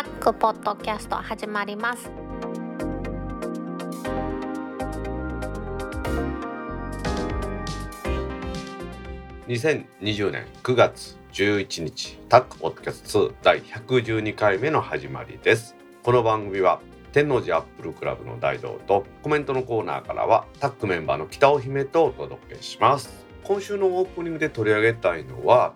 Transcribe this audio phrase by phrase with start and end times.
[0.00, 2.10] タックポッドキャスト始まります。
[9.46, 15.76] 2020年9月11日タックポッドキャスト2第112回目の始まりです。
[16.02, 16.80] この番組は
[17.12, 23.26] 天王寺アップルクラブの大道とコメントのコーナーからはタックメンバーの北尾姫とお届けします。
[23.44, 25.74] 今週のオープニングで取り上げたいのは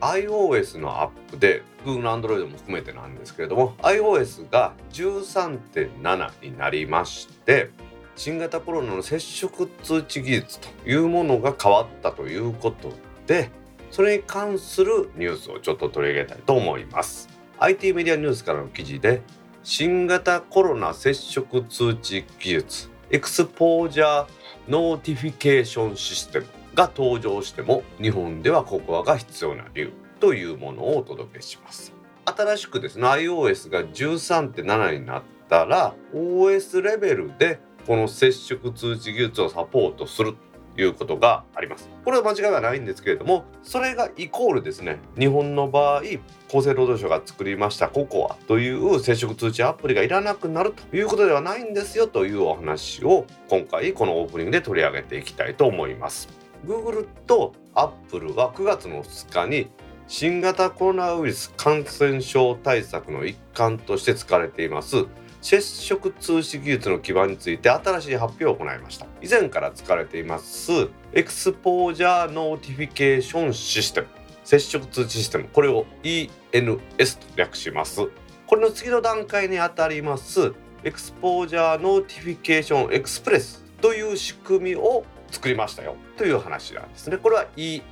[0.00, 7.70] iOS のアップで Google Android も含めてなんですけれども iOS が13.7になりまして
[8.16, 12.92] 新型コロナの接触通知技術というものが変わったということ
[13.26, 13.50] で
[13.90, 17.28] それに関するニュースをちょっと取り上げたいと思います。
[17.60, 19.22] IT メディアニュースからの記事で
[19.62, 31.92] 新型コロナ接触通知技術 Exposure Notification Systemが登場しても日本ではココアが必要な理由というものをお届けします。
[32.26, 40.34] 新しくですね iOS が13.7になったら OS レベルでこの接触通知技術をサポートする
[40.74, 41.88] ということがあります。
[42.04, 46.00] これは間違いはないんですけれどもそれがイコールですね日本の場合
[46.48, 56.43] 厚生労働省が作りましたココアという接触通知アプリがいらなくなるということではないんですよというお話を今回このオープニングで取り上げていきたいと思います。
[56.66, 59.68] Google と Apple は9月の2日に
[60.06, 65.06] 新型コロナウイルス感染症対策の一環として使われています。
[65.40, 70.88] 接触通知技術の基盤について新しい発表を行いました以前から使われています。
[71.12, 74.06] Exposure Notification System
[74.42, 75.48] 接触通知システム。
[75.52, 78.00] これを ENS と略します。
[78.46, 80.54] これの次の段階にあたります。
[80.82, 85.04] Exposure Notification Express という仕組みを
[85.34, 85.96] 作りましたよ。
[86.16, 87.16] という話なんですね。
[87.16, 87.82] これは ENE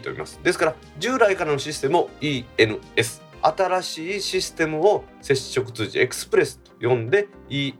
[0.00, 0.40] と言います。
[0.42, 7.74] ですから従来からのシステムを ENS 新しいシステムを接触通知エクスプレスと呼んで ENE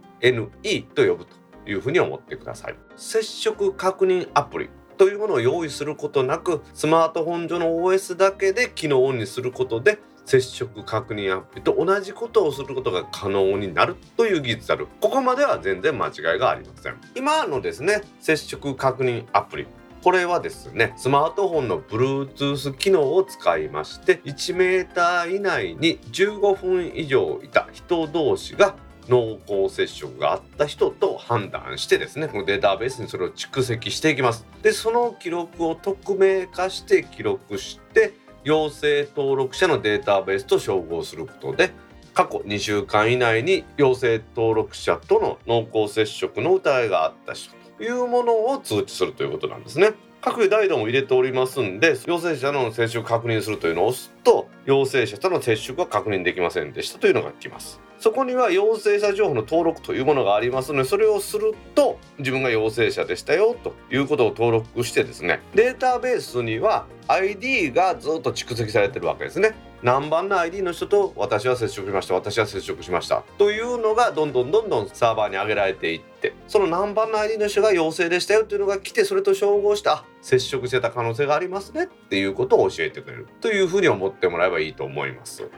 [0.95, 1.37] と呼ぶと
[1.67, 2.77] いうふうに思ってください。
[2.97, 14.87] 接触確認アプリというものを用意することなくスマートフォン上の OS だけで機能オンにすることで接触確認アプリと同じことをすることが可能になるという技術である。
[15.01, 17.01] ここまでは全然間違いがありません。
[17.17, 19.67] 今のですね接触確認アプリ。
[20.05, 28.77] これはですねスマートフォンの Bluetooth 機能を使いまして1 m 以内に15分以上いた人同士が
[29.09, 34.45] 濃厚接触があった人と判断してですねこのデータベースにそれを蓄積していきます。
[34.61, 38.13] でその記録を匿名化して記録して
[38.49, 41.71] 陽性登録者のデータベースと照合することで
[42.15, 49.93] 過去2週間以内に陽性登録者との濃厚接触の疑いがあった人というものを通知するということなんですね。
[50.23, 85.49] 各代々も入れておりますんで陽性者の接触確認するというのを押すと陽性者との接触は確認できませんでしたというのが来ますそこには陽性者情報の登録というものがありますのでそれをすると自分が陽性者でしたよということを登録してですねデータベースには ID がずっと蓄積されてるわけですね何番の ID の人と私は接触しました私は接触しましたというのがどんどんどんどんサーバーに上げられていってその何番の ID の人が陽性でしたよというのが来てそれと照合した接触してた可能性がありますねっていうことを教えてくれるというふうに思ってもらえばいいと思います。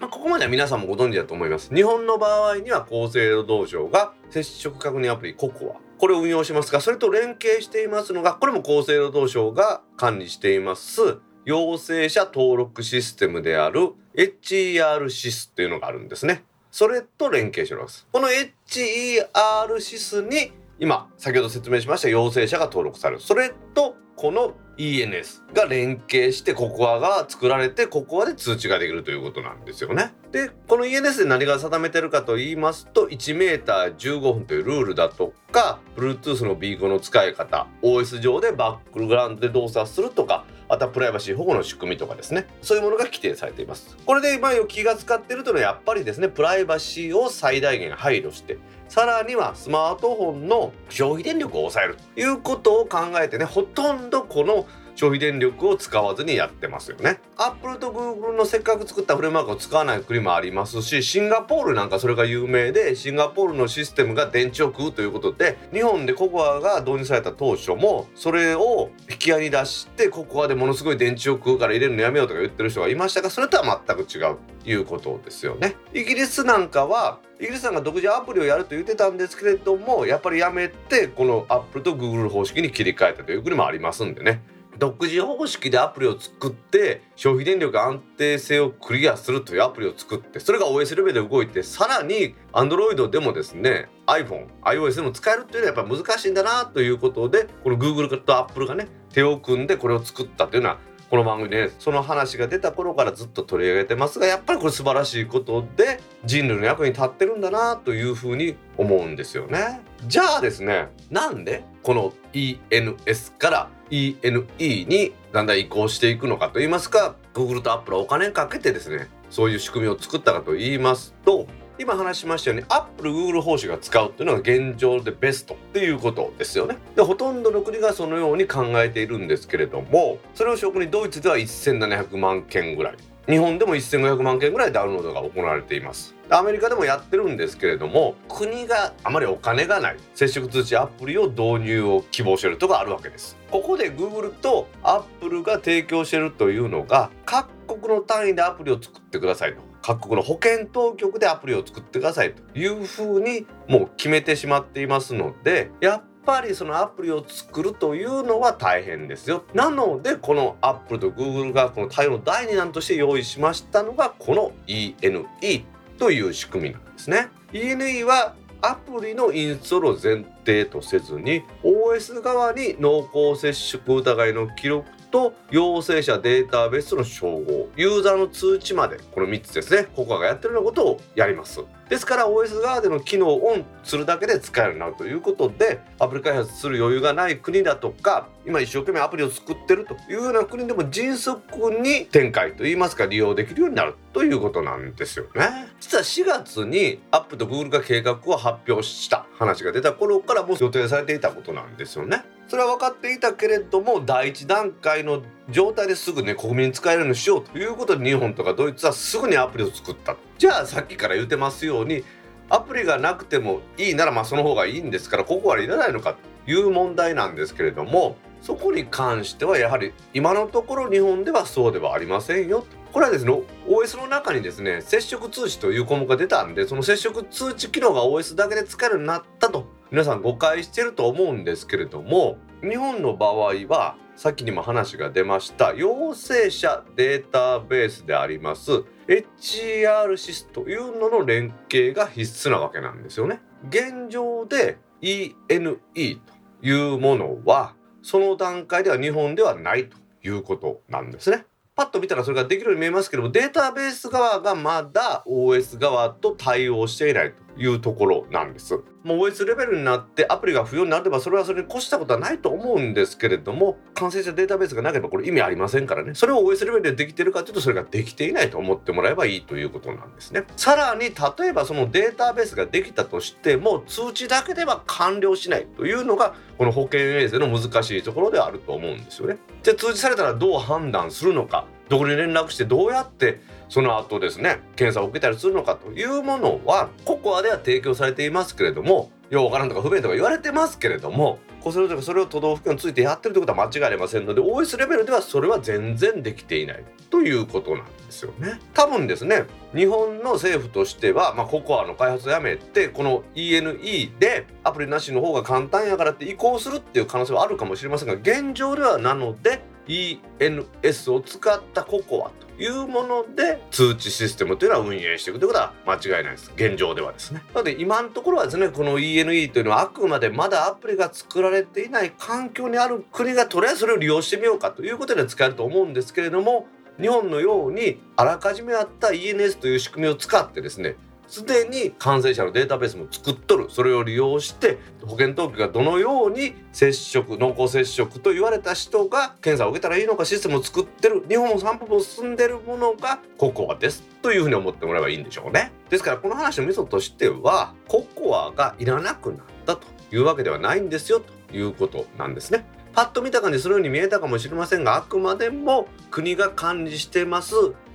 [0.00, 1.74] まあ、ここまでは皆さんもご存知だと思います。
[1.74, 11.00] 日本の場合には厚生労働省が接触確認アプリココアこれを運用しますがそれと連携していますのがこれも厚生労働省が管理しています
[11.44, 16.44] 陽性者登録システムである HER シスっていうのがあるんですね。
[16.70, 18.06] それと連携しております。
[18.10, 23.20] この HER シスに今先ほど説明しました陽性者が登録される。
[23.20, 30.14] それとこの ENS が連携してココアが作られてココアで通知ができるということなんですよね。
[30.32, 48.58] でこの ENS で何が定めてるかと言いますと 1m15 分というルールだとか Bluetooth のビーコンの使い方 OS 上でバックグラウンドで動作するとかあとはプライバシー保護の仕組みとかですねそういうものが規定されていますこれで今気が使ってるというのはやっぱりですねプライバシーを最大限配慮して
[48.88, 57.20] さらにはスマートフォンの消費電力を抑えるということを考えてねほとんどこの消費電力を使わずにやってますよね。
[57.36, 75.76] アップルとグーグルのせっかく作ったフレームワークを使わない国もありますしシンガポールなんかそれが有名でシンガポールのシステムが電池を食うということで日本でココアが導入された当初もそれを引き合いに出してココアでものすごい電池を食うから入れるのやめようとか言ってる人がいましたがそれとは全く違うということですよね。
[75.92, 84.42] イギリスなんかはイギリスさんが独自アプリをやると言ってたんですけれどもやっぱりやめてこのアップルとグーグル方式に切り替えたという国もありますんでね
[84.78, 100.78] 独自方式でアプリを作って消費電力安定性をクリアするというアプリを作ってそれが OS レベルで動いてさらに Android でもですね iPhone、iOS でも使えるっていうのはやっぱり難しいんだなということでこの Google と Apple がね手を組んでこれを作ったというのは
[101.10, 109.80] この番組で、ね、その話が出た頃からずっと取り上げてますがやっぱりこれ素晴らしいことで人類の役に立ってるんだなというふうに思うんですよね。
[110.06, 121.46] じゃあですねなんでこの ENS から ENE にだんだん移行していくのかと言いますか Google と Apple はお金かけてですねそういう仕組みを作ったかと言いますと
[121.78, 126.76] 今話しましたように Apple、Google 方式が使うっていうのが現状でベストっていうことですよね。
[126.94, 132.94] でほとんどの国がそのように考えているんですけれどもそれを証拠にドイツでは1700万件ぐらい
[133.28, 143.36] 日本でも1500万件ぐらいダウンロードが行われていますアメリカでもやってるんですけれども国があまりお金がない接触通知アプリを導入を希望してるとこあるわけです。
[143.50, 149.62] ここで Google と Apple が提供してるというのが各国の単位でアプリを作ってくださいと。
[149.82, 159.44] 各国の保健当局でアプリを作ってくださいというふうにもう決めてしまっていますのでやっぱりそのアプリを作るというのは大変ですよ。
[159.52, 165.66] なのでこのアップルとグーグルがこの対応の第2弾として用意しましたのがこの ENE
[165.98, 167.28] という仕組みなんですね。
[167.52, 179.86] ENE はアプリのインストールを前提とせずに OS 側に濃厚接触疑いの記録と陽性者データベースの照合ユーザーの通知までこの3つですね。
[179.94, 181.60] ココアがやってるようなことをやります。
[181.88, 191.40] ですから OS 側での機能をオンするだけで使えるようになるということでアプリ開発する余裕がない国だとか今一生懸命アプリを作ってるというような国でも迅速
[191.70, 195.68] に展開といいますか利用できるようになるということなんですよね。
[195.78, 202.24] 実は4月にアップと Google が計画を発表した話が出た頃からもう予定されていたことなんですよね。
[202.48, 210.16] それは分かっていたけれども第一段階の状態ですぐね国民に使えるようにしようということで日本とかドイツはすぐにアプリを作った。
[210.38, 212.04] じゃあさっきから言ってますように
[212.50, 223.32] アプリがなくてもいいならまあその方がいいんですからここはいらないのかという問題なんですけれどもそこに関してはやはり今のところ日本ではそうではありませんよこれはですね
[223.66, 229.66] OS の中にですね接触通知という項目が出たんでその接触通知機能が OS だけで使えるようになったと。
[229.94, 232.36] 皆さん誤解してると思うんですけれども
[232.68, 243.40] 日本の場合はさっきにも話が出ました陽性者データベースであります HR シスというのの連携が必須なわけなんですよね。
[243.68, 251.46] 現状で ENE というものはその段階では日本ではないということなんですね。
[251.76, 258.80] パッと見たらそれができるように見えますけどもデータベース側がまだ OS 側と対応していないというところなんです。
[259.04, 266.14] もう OS レベルになってアプリが不要になればそれはそれに越したことはないと思うんですけれども完成したデータベースがなければこれ意味ありませんからね。
[266.14, 270.44] それを OS レベルでできてるかというとそれができていないと思ってもらえばいいということなんですね。
[270.56, 279.36] さらに例えばそのデータベースができたとしても通知だけでは完了しないというのがこの保険衛生の難しいところではあると思うんですよね。
[279.62, 283.40] じゃあ通知されたらどう判断するのかどこに連絡してどうやって
[283.74, 298.60] その後ですね検査を受けたりするのかというものはココアでは提供されていますけれどもようわからんとか不便とか言われてますけれどもこそれとかそれを都道府県についてやってるってことは間違いありませんので OS レベルではそれは全然できていないということなんですよね。
[298.74, 299.42] 多分ですね
[299.74, 316.52] 日本の政府としては、まあ、ココアの開発をやめてこの ENE でアプリなしの方が簡単やからって移行するっていう可能性はあるかもしれませんが現状ではなので ENS を使ったココアというもので通知システムというのは運営していくということは間違いないです。
[316.54, 317.42] 現状ではですね。
[317.52, 326.66] なので今のところはですねこの ENE というのはあくまでまだアプリが作られていない環境にある国がとりあえずそれを利用してみようかということで使えると思うんですけれども
[327.00, 333.66] 日本のようにあらかじめあった ENS という仕組みを使ってですねすでに感染者のデータベースも作っとる。
[333.70, 341.24] それを利用して保健当局がどのように接触濃厚接触と言われた人が検査を受けたらいいのかシステムを作ってる。
[341.28, 345.72] 日本も3歩も進んでるものがココアですというふうに思ってもらえばいいんでしょうね。
[345.90, 352.66] ですからこの話のミソとしてはココアがいらなくなったというわけではないんですよということなんですね。
[352.94, 357.54] パッと見た感じそのように見えたかもしれませんがあくまでも国が管理してます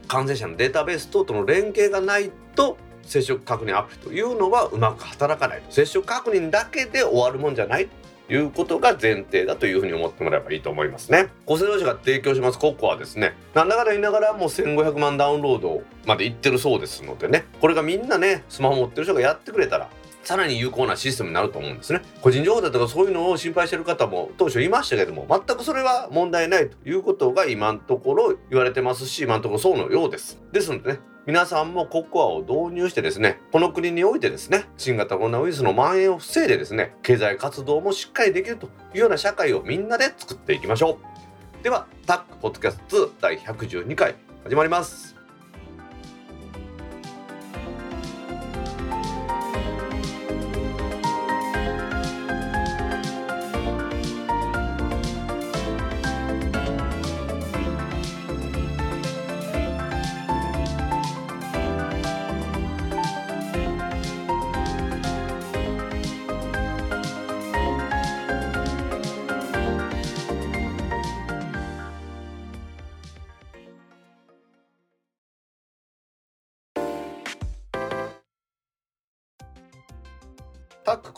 [0.10, 7.90] 感染者のデータベース等との連携がないと接触確認アプリというのはうまく働かない接触確認だけで終わるもんじゃない
[8.28, 11.30] ということが前提だというふうに思ってもらえばいいと思いますね。
[11.48, 12.60] 厚生労働省が提供します。
[12.60, 17.46] ココはですねなんだかんだ言いながらもう1500万ダウンロードまでいってるそうですのでね。
[17.60, 19.90] これがみんなねスマホ持ってる人がやってくれたら
[20.24, 22.02] さらに有効なシステムになると思うんですね。
[22.22, 30.40] 個人情報だとかそういうのを心配してる方も当初いましたけども全くそれは問題ないということが今のところ言われてますし今のところそうのようです。
[30.52, 31.00] ですのでね
[31.30, 40.98] 皆さんもココアを導入してですねこの国においてですね新型コロナウイルスの蔓延を防いでですね経済活動もしっかりできるというような社会をみんなで作っていきましょ
[41.62, 41.64] う。
[41.64, 45.09] ではタックポッドキャスト2第112回始まります。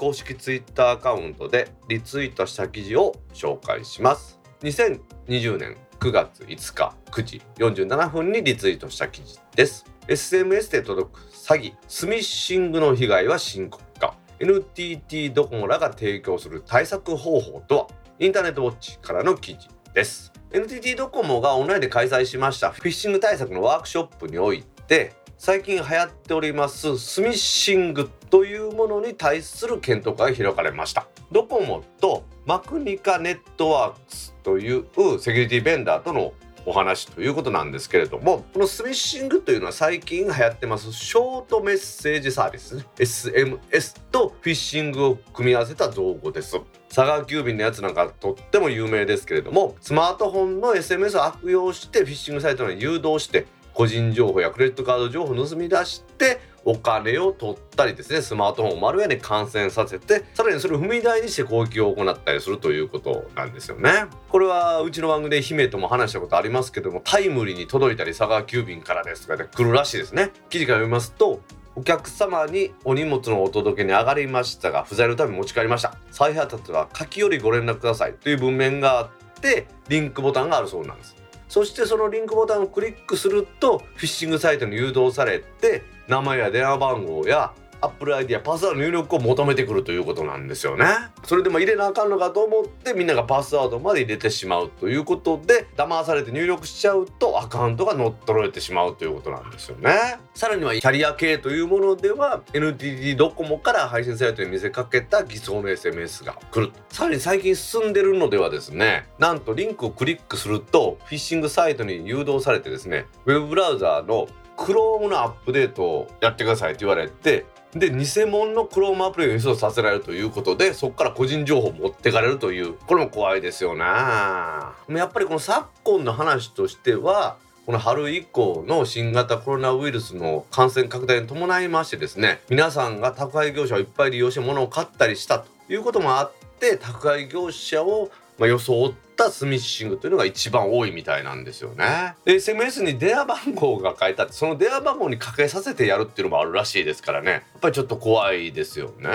[0.02, 4.40] 公式ツイッターアカウントでリツイートした記事を紹介します。
[4.62, 9.86] 2020年9月5日9時47分にリツイートした記事です。
[10.08, 14.16] SMS で届く詐欺スミッシングの被害は深刻化。
[14.40, 17.88] NTT ドコモらが提供する対策方法とは？
[18.18, 20.34] インターネットウォッチからの記事です。
[20.52, 31.08] NTT ドコモがオンラインで開催しましたフィッシング対策のワークショップにおいて最近流行っておりますスミッシングというものに対する検討会が開かれました。
[31.32, 34.86] ドコモとマクニカネットワークスという
[35.20, 36.34] セキュリティベンダーとの
[36.68, 42.86] お話ということなんですけれどもこのスミッシングというのは最近流行ってますショートメッセージサービスね。
[42.98, 46.62] SMS とフィッシングを組み合わせた造語です。
[46.88, 64.06] 佐川急便のやつなんかとっても有名ですけれどもスマートフォンの SMS を悪用してフィッシングサイトに誘導して個人情報やクレジットカード情報を盗み出してお金を取ったりですねスマートフォンをマルウェアに感染させてさらにそれを踏み台にして攻撃を行ったりするということなんですよね。
[64.30, 70.32] これはうちの番組で姫とも話したことありますけどもタイムリーに届いたり佐川急便からですとかで来るらしいですね。
[70.50, 71.42] 記事から読みますと
[71.76, 75.96] お客様にお荷物のお届けに上がりましたが不在のため持ち帰りました。
[76.12, 79.10] 再配達は書きよりご連絡くださいという文面があっ
[79.42, 81.21] てリンクボタンがあるそうなんです。
[81.52, 90.86] そしてそのリンクボタンをクリックするとフィッシングサイトに誘導されて名前や電話番号や Apple ID やパスワード入力を求めてくるということなんですよね。
[91.24, 99.92] それでも入れなあかんのかと思ってみんながパスワードまで入れてしまうということで騙されて入力しちゃうとアカウントが乗っ取られてしまうということなんですよね。
[100.34, 106.72] さらにはキャリア系というものでは NTT ドコモから配信サイトに見せかけた偽装の SMS が来る。
[106.90, 117.46] さらに最近進んでるのではですねなんとリンクをクリックするとフィッシングサイトに誘導されてですねウェブブラウザーの Chrome のアップデートをやってくださいって言われて
[117.76, 124.76] で偽物の Chrome アプリを輸送させられるということでそこから個人情報を持ってかれるというこれも怖いですよねや
[125.06, 142.16] っぱりこの昨今の話としてはこの春以降の新型コロナウイルスの感染拡大に伴いましてですね皆さんが宅配業者をいっぱい利用して物を買ったりしたということもあって宅配業者をまあ、装ったスミッシングというのが一番多いみたいなんですよね。
[142.26, 149.10] で SMS に電話番号が書いてあってその電話番号にかけさせてやるっていうのもあるらしいですからねやっぱりちょっと怖いですよね。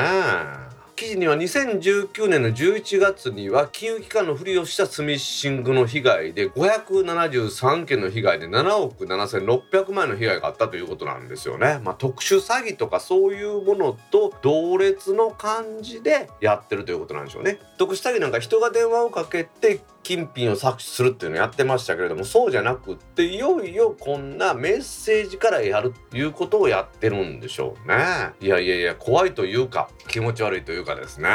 [0.97, 11.81] 記事には2019年の11月には金融機関のふりをしたスミッシングの被害で573件の被害で7億7600万円の被害があったということなんですよね。
[11.85, 17.59] まあ、特殊詐欺とかそういうものと同列の感じでやってるということなんでしょうね。
[17.77, 27.97] 特殊詐欺なんか人が電話をかけて金品を搾取するっていうのをやってましたけれどもそうじゃなくっていよいよこんなメッセージからやるっていうことをやってるんでしょうね。
[28.41, 31.29] いやいやいや怖いというか気持ち悪いというかですね。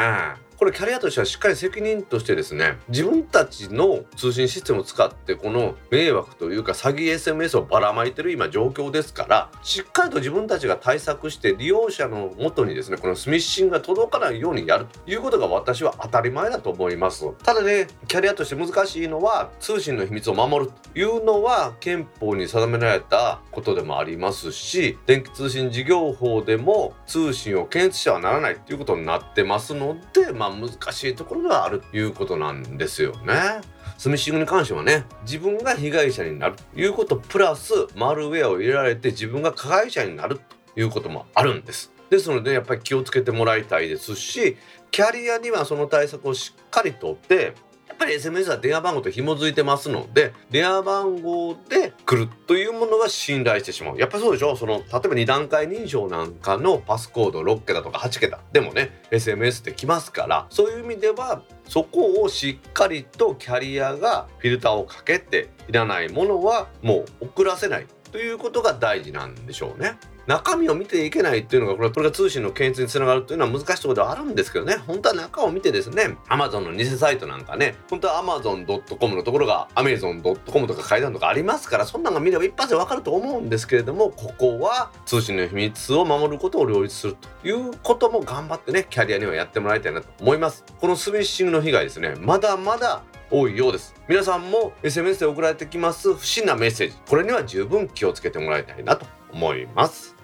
[0.62, 17.28] これキャリアとしてはしっかり責任としてですね自分たちの通信システムを使ってこの迷惑というか詐欺 SMS をばらまいてる今状況ですからしっかりと自分たちが対策して利用者のもとにですねこのスミッシングが届かないようにやるということが私は当たり前だと思います。
[17.42, 33.60] ただねキャリアとして難しいのは通信の秘密を守るというのは憲法に定められたことでもありますし電気通信事業法でも通信を検閲してはならないということになってますのでまあ難しいところがあるということなんですよね。
[33.98, 40.40] スミッシングに関してはね自分が被害者になるということプラスマルウェアを入れられて自分が加害者になる
[40.74, 41.92] ということもあるんです。
[42.10, 44.56] ですのでやっぱり気をつけてもらいたいですし
[44.90, 47.54] キャリアにはその対策をしっかりとって
[48.02, 53.98] ぱぱり SMS は電話番号と紐づいてますので電話番号で来るというものが信頼してしまう。
[53.98, 54.56] やっぱりそうでしょ？
[54.56, 58.40] その例えば2段階認証なんかのパスコード6桁とか8桁。
[58.52, 69.96] でもね SMS って来ますからそういう意味ではそこをしっかりとキャリアがフィルターをかけていらないものはもう送らせないということが大事なんでしょうね。
[70.26, 74.76] 中身を見ていけないっていうのがこれこれが通信の検閲につながるというのは難しいところではあるんですけどね。
[74.86, 76.16] 本当は中を見てですね。
[76.28, 77.74] Amazon の偽サイトなんかね。
[77.90, 90.64] 本当は Amazon.com のところが Amazon.com とか書いてあるとかありますからそんなのが見れば一発でわかると思うんですけれどもここは通信の秘密を守ることを両立するということも頑張ってねキャリアにはやってもらいたいなと思います。
[90.80, 92.14] このスミッシングの被害ですね。
[92.18, 93.94] まだまだ多いようです。
[94.08, 96.96] 皆さんも SMS で送られてきます不審なメッセージ。
[97.08, 99.06] これには十分気をつけてもらいたいなと。
[99.32, 100.14] 思います。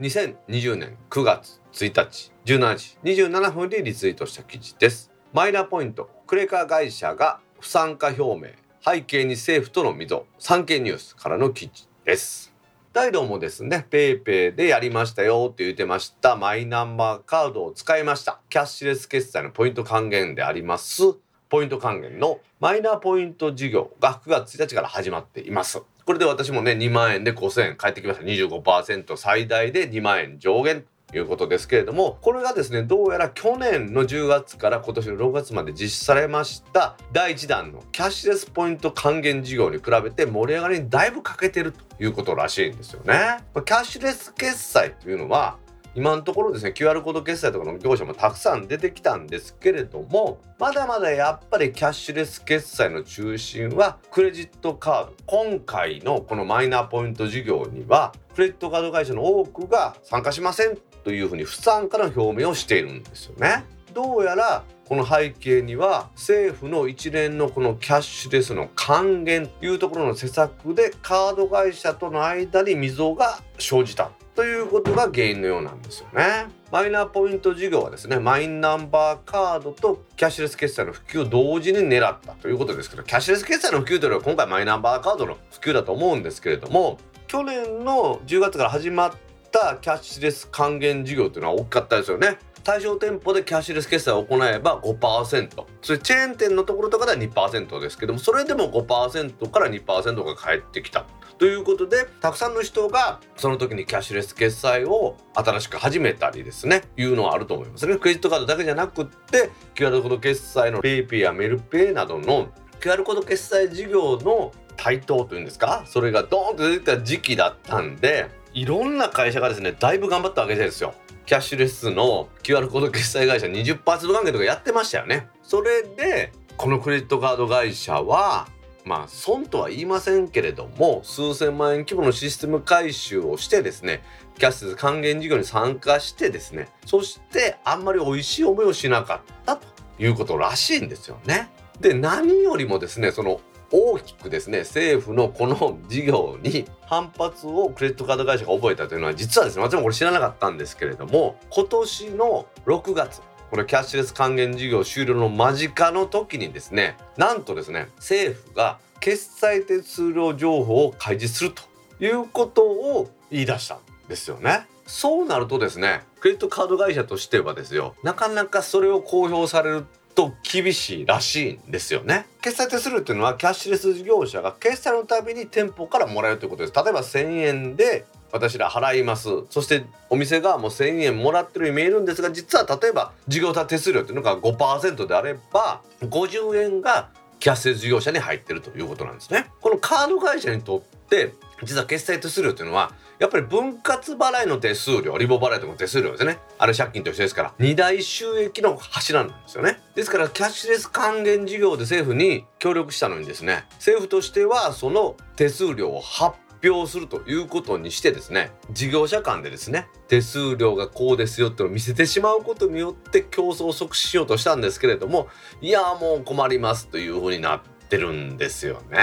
[0.00, 5.10] 2020年9月1日17時27分にリツイートした記事です。
[5.32, 8.52] マイナポイントクレカ会社が不参加表明
[8.84, 12.54] 背景に政府との溝産経ニュースからの記事です。
[12.92, 18.40] 大道もですね PayPay でやりましたよって言ってましたマイナンバーカードを使いました。
[18.48, 21.02] キャッシュレス決済のポイント還元であります。
[21.48, 25.82] ポイント還元のマイナーポイント事業が9月1日から始まっています。
[26.04, 28.24] これで私もね2万円で5000円返ってきました。
[28.24, 43.38] 25%最大で2万円上限ということですけれどもこれがですねどうやら去年の10月から今年の6月まで実施されました第1弾のキャッシュレスポイント還元事業に比べて盛り上がりにだいぶ欠けてるということらしいんですよね。
[43.54, 45.56] キャッシュレス決済というのは
[45.98, 63.64] 今のところですね QR コード決済とかの業者もたくさん出てきたんですけれどもまだまだやっぱりキャッシュレス決済の中心はクレジットカード今回のこのマイナーポイント事業にはクレジットカード会社の多くが参加しませんというふうに不参加の表明をしているんですよね。
[63.92, 76.46] どうやらこの背景には政府の一連のこのキャッシュレスの還元というところの施策でカード会社との間に溝が生じたということが原因のようなんですよね。
[76.70, 89.12] マイナポイント事業はですねマイナンバーカードとキャッシュレス決済の普及を同時に狙ったということですけどキャッシュレス決済の普及というのは今回マイナンバーカードの普及だと思うんですけれども去年の10月から始まっ
[89.50, 92.38] たキャッシュレス還元事業というのは大きかったですよね。
[92.64, 101.06] 対象店舗でキャッシュレス決済を行えば5%それチェーン店のところとかでは2%ですけどもそれでも5%から2%が返ってきた。
[101.38, 106.82] ということでたくさんの人がその時にキャッシュレス決済を新しく始めたりですね。
[106.96, 107.96] いうのはあると思いますね。
[107.96, 112.48] クレジットカードだけじゃなくって QR コード決済の PayPay やメルペイなどの
[112.80, 115.84] QR コード決済事業の台頭というんですか？
[115.86, 120.94] それがドーンと出てきた時期だったんでいろんな会社がですねだいぶ頑張ったわけですよ。
[121.28, 128.48] キャッシュレスの QR コード決済会社20%還元とかやってましたよねそれでこのクレジットカード会社は
[128.86, 134.02] まあ損とは言いませんけれども数千万円規模のシステム改修をしてですね
[134.38, 139.66] キャッシュレス還元事業に参加してですねそしてあんまり美味しい思いをしなかったと
[139.98, 141.50] いうことらしいんですよね。
[141.78, 161.62] で何よりもですねその大きくですね政府のこの事業に反発をクレジットカード会社が覚えたというのは実はですね私もこれ知らなかったんですけれども今年の6月このキャッシュレス還元事業終了の間近の時にですねなんとですね政府が決済手数料情報を開示すると
[162.04, 164.66] いうことを言い出したんですよね。
[164.86, 169.86] そうなるとですねクレジットカード会社としてはですよなかなかそれを公表される
[170.18, 172.26] と厳しいらしいんですよね。
[172.42, 176.74] 決済手数料っていうのはキャッシュレス事業者が決済のたびに店舗からもらえるということです。
[176.74, 189.46] 例えば1000円で私ら払いますそしてお店側も1,000円もらってるように見えるんですが実は例えば事業手数料っていうのが5%であれば50円がキャッシュレス事業者に入ってるということなんですね。
[189.60, 196.38] このカード会社にとって実は決済手数料っていうのはやっぱり分割払いの手数料リボ払いとかの手数料ですね。
[196.58, 197.54] あれ借金と一緒ですから。
[197.58, 199.80] 二大収益の柱なんですよね。
[199.94, 203.64] ですからキャッシュレス還元事業で政府に協力したのにですね。
[203.74, 208.52] 政府としてはその手数料を発表するということにしてですね。
[208.70, 209.88] 事業者間でですね。
[210.06, 215.28] 手数料がこうですよってのを見せてしまうことによって競争を促進しようとしたんですけれども
[215.60, 218.98] いやもう困りますというふうになってるんですよね。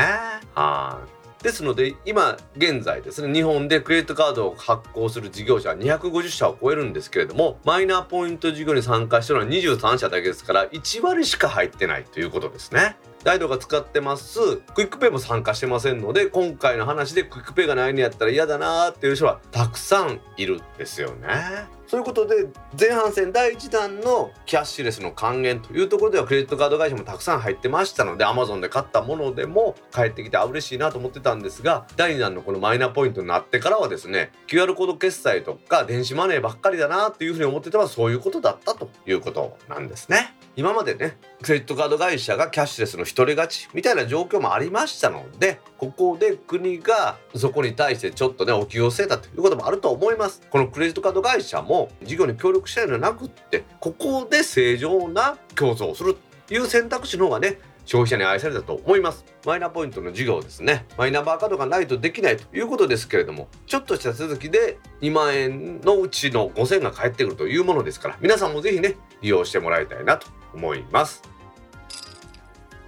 [0.54, 1.15] はい。
[1.46, 12.98] ですので今現在ですね日本でクレジットカードを発行する事業者は250社を超えるんですけれどもマイナポイント事業に参加してるのは23社だけですから1割しか入ってないということですね。
[13.24, 21.75] 大道が使ってますクイックペイも参加してませんので今回の話でクイックペイがないんやったら嫌だなーっていう人はたくさんいるんですよね。
[21.88, 22.48] そういうことで
[22.80, 40.34] 前半戦第1弾のキャッシュレスの還元というところではクレジットカード会社もたくさん入ってましたので Amazon で買ったものでも返ってきてあ嬉しいなと思ってたんですが第2弾のこのマイナポイントになってからはですね QR コード決済とか電子マネーばっかりだなっていうふうに思ってたのはそういうことだったということなんですね。
[40.56, 50.42] 今までねクレジットカード会社がキャッシュレスの独り勝ちみたいな状況もありましたのでここで国がそこに対してちょっとねお給を据えたということもあると思います。
[50.50, 59.24] このクレジットカード会社も事業に協力したいのではなくってここで正常な競争をするという選択肢の方がね消費者に愛されたと思います。
[59.46, 60.88] マイナポイントの事業ですね。
[60.98, 71.35] マイナンバーカードがないとできないということですけれどもちょっとした続きで2万円のうちの5000が返ってくるというものですから皆さんもぜひね利用してもらいたいなと思います。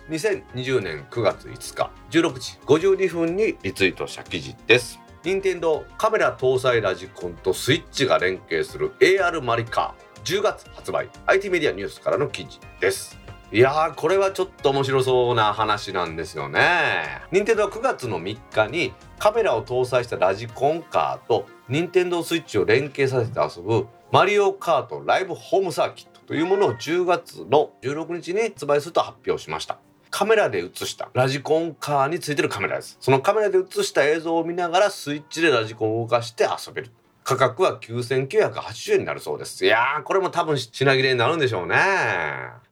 [0.10, 5.00] 2020年9月5日16時52分にリツイートした記事です。
[5.24, 11.10] 任天堂カメラ搭載ラジコンとスイッチが連携する AR マリカー10月発売。
[11.26, 13.18] IT メディアニュースからの記事です。
[13.52, 17.22] いやーこれはちょっと面白そうな話なんですよね。
[17.32, 29.80] 任天堂は9月の3日にカメラを搭載したラジコンカーと任天堂スイッチを連携させて遊ぶマリオカートライブホームサーキットというものを10月の16日に発売すると発表しました。
[30.18, 31.12] カメラで映した。
[31.14, 32.98] ラジコンカーについてるカメラです。
[33.00, 36.90] そのカメラで映した映像を見ながらスイッチでラジコンを動かして遊べる。
[37.24, 39.64] 価格は9980円になるそうです。
[39.64, 41.76] いやーこれも多分品切れになるんでしょうね。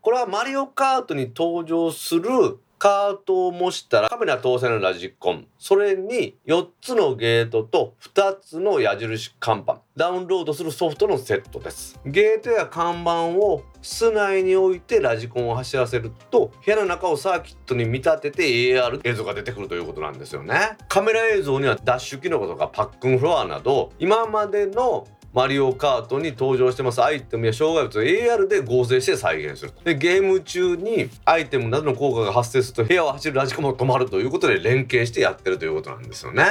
[0.01, 5.47] これはマリオカートに登場するカートを模したらカメラ搭載のラジコン。
[5.57, 9.81] それに4つのゲートと2つの矢印看板。
[9.95, 11.99] ダウンロードするソフトのセットです。
[12.05, 20.77] ゲートや看板を室内に置いてラジコンを走らせると部屋の中をサーキットに見立てて AR 映像が出てくるということなんですよね。
[20.89, 27.03] カメラ映像にはダッシュ機能とかパックンフロアなど今までのマリオカートに登場してます。
[27.03, 36.45] アイテムや障害物を AR で合成して再現するでゲーム中にアイテムなどの効果が発生すると部屋を走るラジコンも止まるということで連携してやってるということなんですよね。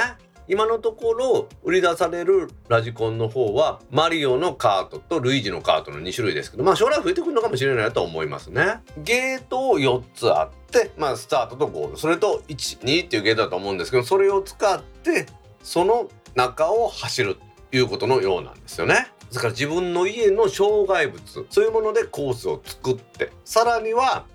[0.47, 8.81] 今のところ売り出されるラジコンの方はマリオのカートとルイージのカートの2種類ですけどまあ将来増えてくるのかもしれないと思いますね。
[8.99, 11.97] ゲートを4つあってまあスタートとゴール。
[11.97, 15.25] それと12っていうゲートだと思うんですけどそれを使って
[15.63, 17.37] その中を走る
[17.71, 19.11] いうことのようなんですよね。
[19.27, 24.25] ですから自分の家の障害物そういうものでコースを作ってさらには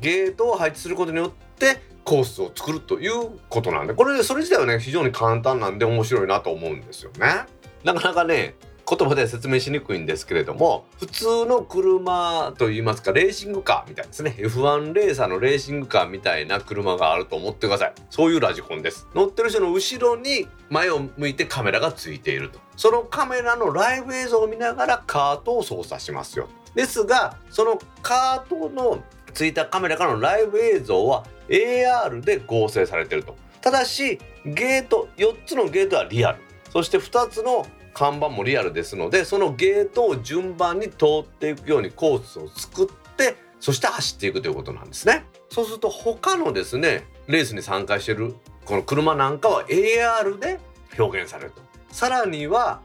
[0.00, 7.46] ゲートを配置することによってコースを作るということなんでこれそれ自体はね非常に簡単なんで面白いなと思うんですよね。
[7.84, 8.56] なかなかね
[8.88, 14.34] 言葉で説明しにくいんですけれども普通の車といいますかレーシングカーみたいですね。
[14.38, 17.94] F1 レーサーのレーシングカーみたいな車があると思ってください。
[18.10, 19.06] そういうラジコンです。
[19.14, 22.58] 乗ってる人の後ろに前を向いてカメラがついていると。
[22.76, 26.48] そのカメラのライブ映像を見ながらカートを操作しますよ。
[26.74, 29.02] ですがそのカートの
[29.34, 33.36] ついたカメラからのライブ映像は AR で合成されてると。
[33.60, 36.38] ただしゲート4つのゲートはリアル。
[36.72, 45.26] そして2つの看板もリアルですのでそのゲートを順番に通っていくようにコースを作ってそして走っていくということなんですね。
[45.50, 50.60] そうすると他のですねレースに参加してるこの車なんかは AR で
[50.98, 51.62] 表現されると。
[51.92, 52.80] さらには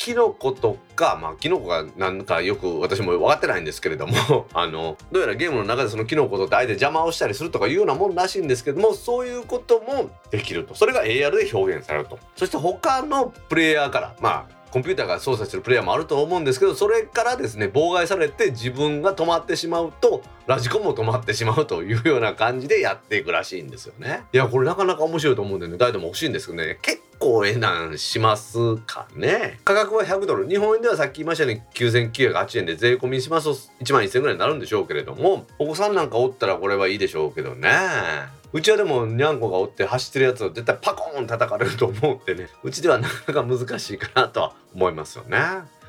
[0.00, 10.74] キノコとかまあキノコが何かよく私も分かってないんですけれども あのどうやらゲームの中でそのキノコとって相手邪魔をしたりするとかいうようなもんらしいんですけどもそういうこともできると。
[10.74, 12.18] それが AR で表現されると。
[12.34, 24.22] そして他のプレイヤーからまあコンピューターが操作してるプレイヤーもあると思うんですけどそれからですね妨害されて自分が止まってしまうとラジコンも止まってしまうというような感じでやっていくらしいんですよね。
[24.32, 26.78] いやこれなかなか面白いと思うんでね誰でも欲しいんですけどね。
[26.82, 30.48] 結構えなんしますかね価格は100ドル。
[30.48, 33.44] 日本円ではさっき言いましたように9908円で税込みします。
[33.44, 33.54] と
[33.84, 38.39] 1万1000円ぐらいになるんでしょうけれどもお子さんなんかおったらこれはいいでしょうけどね。
[38.52, 45.38] うちはでもにゃんこがおって走ってるやつは絶対パコーン叩かれると思うってねうちではなかなか難しいかなとは思いますよね。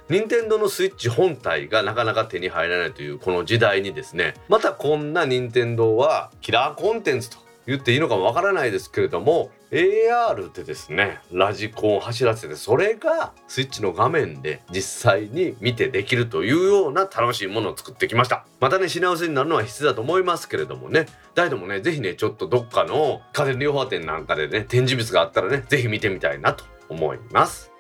[0.10, 18.46] 任天堂のスイッチ本体がなかなか手に入らないというこの時代にですねまたこんな任天堂はキラーコンテンツと言っていいのかわからないですけれども AR でですねラジコンを走らせてそれがスイッチの画面で実際に見てできるというような楽しいものを作ってきました。
[18.60, 21.06] またね品薄になるのは必須だと思いますけれどもね。
[21.36, 27.72] 誰でもね是非ねちょっとどっかの家電量販店なんかでね展示物があったらね是非見てみたいなと思います。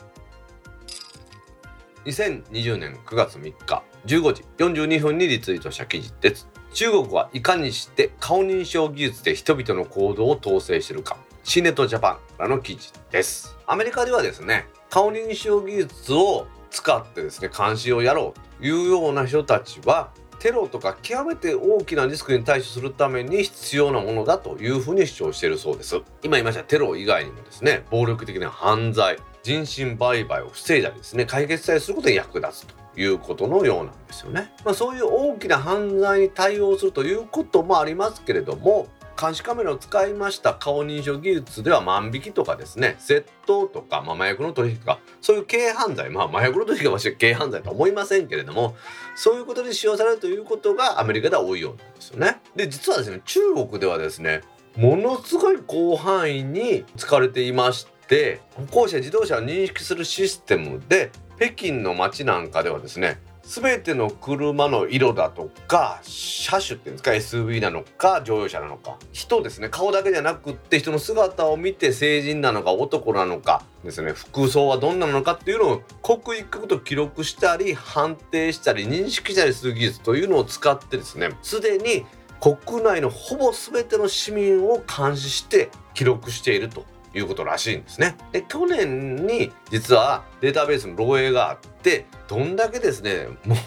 [2.05, 6.47] 2020年9月3日15時42分にリツイートした記事です。
[6.73, 11.17] 中国はいかにして顔認証技術で人々の行動を統制しているか。
[11.43, 13.57] シネットジャパンらの記事です。
[13.65, 25.95] アメリカではですね顔認証技術を使ってですね監視をやろうというような人たちはテロとか極めて大きなリスクに対処するために必要なものだというふうに主張しているそうです。
[26.23, 32.80] 今言いましたテロ以外にもですね暴力的な犯罪人身売買を防いだりですね解決さえすることに役立つと。
[32.95, 38.87] いうことのようなんですよね、まあ、そういう大きな犯罪に対応するということもありますけれども
[39.19, 48.75] 監視カメラを使いました顔認証技術では万引きとかですね窃盗とか、まあ、麻薬の取引とかそういう軽犯罪まあ麻薬の取引は軽犯罪とは思いませんけれども
[49.15, 52.41] そういうことで使用されるということがアメリカでは多いようなんですよね。
[52.55, 54.41] で実はですね中国ではですね
[54.75, 82.05] ものすごい広範囲に使われていまして歩行者自動車を認識するシステムで北京の街なんかではですね全ての車の色だとか車種っていうんですか SUV なのか乗用車なのか人ですね顔だけじゃなくって人の姿を見て成人なのか男なのかですね服装はどんなのかっていうのを刻一刻と記録したり判定したり認識したりする技術というのを使ってですねすでに
[82.39, 86.85] 国内のほぼ全ての市民を監視して記録していると。
[87.13, 88.15] いうことらしいんですね。
[88.31, 93.57] で去年に実はデータベースの漏洩があってどんだけですねもう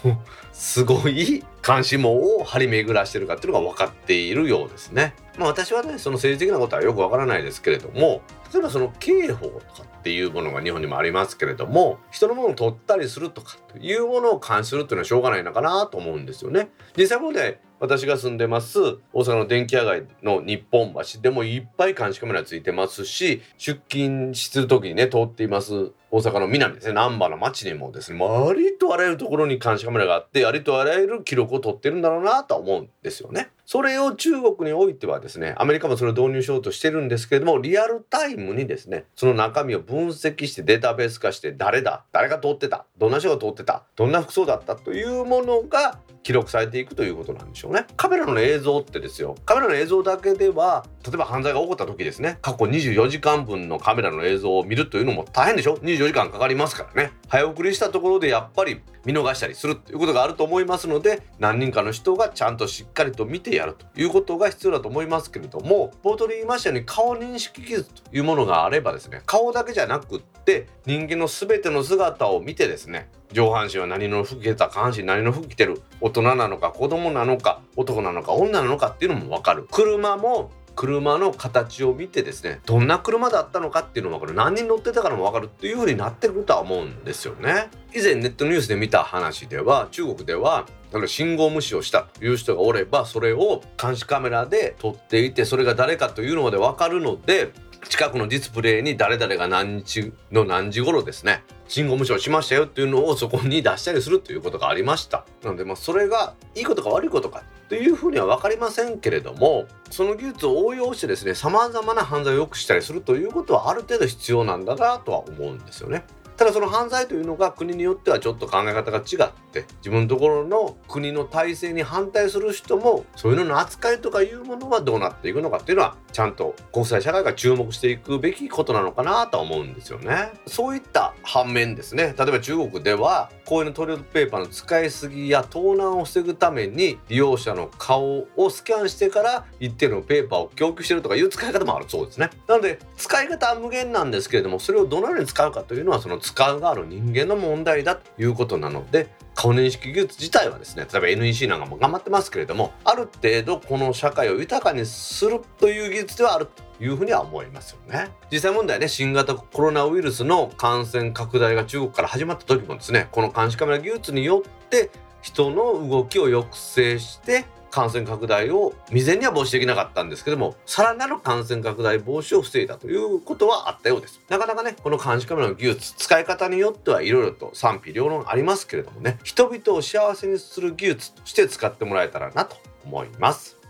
[0.52, 5.14] すごい監視網を張り巡らしてるかっていうのが分かっているようですね。
[5.37, 16.68] まあ私はねその政治的なことはよくわからないですけれども例えばその刑法とかっていうものが日本にもありますけれども人のものを取ったりするとかというものを監視するっていうのはしょうがないのかなと思うんですよね。
[16.96, 18.78] 実際もね私が住んでます
[19.12, 33.48] 大阪の電気屋街の日本橋でもいっぱい監視カメラついてますし出勤する時にね通っています大阪の南ですね難波の町にもですねありとあらゆるところに監視カメラがあってありとあらゆる記録を取ってるんだろうなとは思うんですよね。
[33.66, 47.87] それを中国においてはですねアメリカもそれを導入しようとしてるんですけれどもリアルタイムにですねその中身を分析してデータベース化して誰だ誰が通ってたどんな人が通ってたどんな服装だったというものが記録されていくということなんでしょうね。
[47.96, 49.37] カメラの映像ってですよ。
[49.44, 52.38] カメラの映像だけでは例えば犯罪が起こった時ですね。
[52.42, 55.77] 過去24時間分のカメラの映像を見るというのも大変でしょ。
[55.77, 57.12] 24時間かかりますからね。
[57.29, 79.66] 早送りしたところでやっぱり見逃したりするということがあると思いますので何人かの人がちゃんとしっかりと見てやるということが必要だと思いますけれども冒頭で言いましたように顔認識技術というものがあればですね顔だけじゃなくって人間の全ての姿を見てですね上半身は何の服着てた下半身何の服着てる大人なのか子供なのか男なのか女なのかっていうのも分かる。
[79.70, 84.38] 車も車の形を見てですねどんな車だったのかっていうのも分かる。
[84.38, 87.68] 何人乗ってたからも分かるっていう風になってくるとは思うんですよね。
[87.92, 90.66] 以前ネットニュースで見た話では中国では
[91.06, 97.50] 信号無視をしたという人がおればそれを監視カメラで撮っていてそれが誰かというのまで分かるので
[97.88, 116.05] 近くのディスプレイに誰々が何日の何時頃ですね信号無視をしましたよっていうのをそこに出したりするということがありましたなのでまあそれがいいことか悪いことかというふうには分かりませんけれどもその技術を応用してですねさまざまな犯罪を良くしたりするということはある程度必要なんだなとは思うんですよね。
[116.36, 130.32] ただその犯罪というのが国によってはちょっと考え方が違って自分のところの国の体制に反対する人もそういうのの扱いとかいうものはどうなっていくのかっていうのはちゃんと国際社会が注目していくべきことなのかなと思うんですよね。
[130.46, 142.30] そういった反面ですね例えば中国ではこういうのトイレットペーパーの使いすぎや盗難を防ぐために利用者の顔をスキャンしてから一定のペーパーを供給してるとかいう使い方もあるそうですね。
[142.48, 158.10] なので使い方は無限なんですけれどもそれをどのように使うかというのはその使う側の人間の問題だということなので顔認識技術自体はですね例えば NEC なんかも頑張ってますけれどもある程度この社会を豊かにするという技術ではあるというふうには思いますよね。
[158.32, 174.20] 実際問題ね新型コロナウイルスの感染拡大が中国から始まった時もですねこの監視カメラ技術によって人の動きを抑制して感染拡大を未然には防止できなかったんですけどもさらなる感染拡大防止を防いだということはあったようです。
[174.28, 183.63] なかなかねこの監視カメラの技術使い方によってはいろいろと賛否両論ありますけれどもね人々を幸せにする技術として使ってもらえたらなと思います。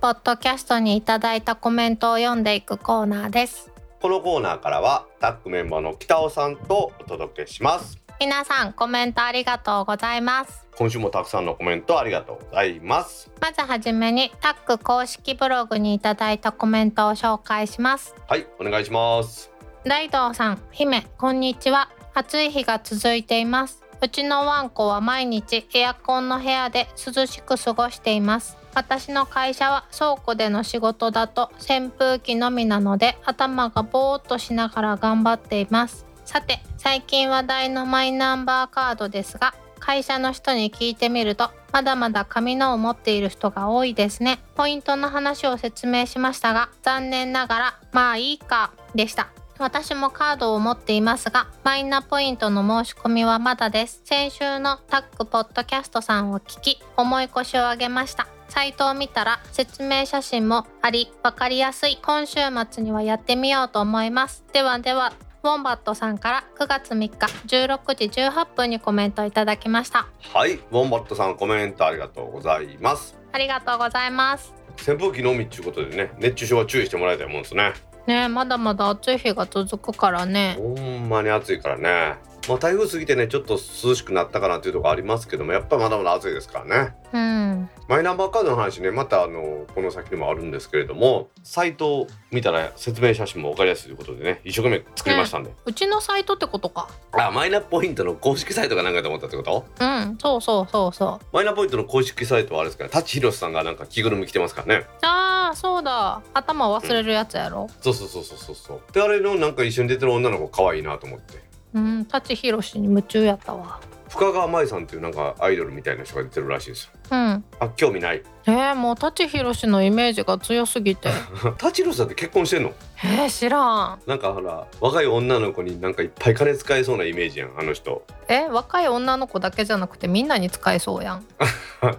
[0.00, 3.70] ポッドキャストにいただいたコメントを読んでいくコーナーです。
[4.00, 7.98] このコーナーからはタッグメンバーの北尾さんとお届けします。
[8.18, 10.66] 皆さんコメントありがとうございます。
[10.74, 13.30] 今週もたくさんのコメントありがとうございます。
[13.42, 18.14] まずはじめにタッグ公式ブログにいただいたコメントを紹介します。
[18.26, 19.50] はいお願いします。
[19.84, 21.90] 大道さん姫こんにちは。
[22.14, 28.56] 暑い日が続いていますうちのワンコは毎日エアコンの部屋で涼しく過ごしています。
[28.74, 36.06] 私の会社は倉庫での仕事だと扇風機のみなので頭がぼーっとしながら頑張っています。
[36.24, 44.38] さて最近話題のマイナンバーカードですが会社の人に聞いてみるとまだまだ紙のを持っている人が多いですね。
[44.54, 49.28] ポイントの話を説明しましたが残念ながらまあいいかでした。
[49.60, 54.00] 私もカードを持っていますがマイナポイントの申し込みはまだです。
[54.04, 58.26] 先週のタッグポッドキャストさんを聞き重い腰を上げました。
[58.48, 61.98] サイトを見たら説明写真もあり分かりやすい。
[62.02, 64.44] 今週末にはやってみようと思います。
[64.54, 70.08] ではではウォンバットさんから9月3日16時18分にコメントいただきました。
[70.32, 73.14] はいウォンバットさんコメントありがとうございます。
[73.32, 74.54] ありがとうございます。
[74.88, 77.74] 扇風機のみっていうことでね熱中症は注意してもらいたいもんですね
[78.06, 80.56] ねまだまだ暑い日が続くからね。
[80.58, 82.29] ほんまに暑いからね。
[82.48, 86.94] まあ台風過ぎてねちょっと涼しくなったかなっていうところありますけどもやっぱまだまだ暑いですからね。
[87.12, 87.68] うん。
[87.88, 96.88] マイナンバーカードの話ねまたあのこの先にもあるんですけれどもサイトを見たら説明写真も分かりやすいということでね一生懸命作りましたんで、うちのサイトってことか。
[97.12, 99.66] あマイナポイントの公式サイトが何かと思ったってこと？
[99.80, 100.16] うん。
[100.18, 101.26] そうそうそうそう。
[101.32, 104.86] マイナポイントの公式サイトはあれですから舘ひろしさんがなんか着ぐるみ着てますからね。
[105.02, 106.22] あーそうだ。
[106.32, 107.68] 頭忘れるやつやろ。
[107.80, 108.92] そうそうそうそうそうそう。
[108.92, 113.80] であれのなんか一緒に出てる女の子可愛いなと思ってうん舘ひろしに夢中やったわ。
[114.08, 116.90] 深川舞さんっていうなんかアイドルみたいな人が出てるらしいですよ。
[117.12, 117.44] うん。
[117.60, 121.10] あ興味ないえー、もう舘ひろしのイメージが強すぎて。
[121.58, 122.72] 舘ひろしさんって結婚してんの？
[123.02, 124.00] えー、知らん。
[124.06, 128.02] なんかほら若い女の子になんかいっぱい金使えそうなイメージやんあの人。
[128.28, 131.24] え若い女の子だけじゃなくてみんなに使えそうやん。
[131.82, 131.96] まあ、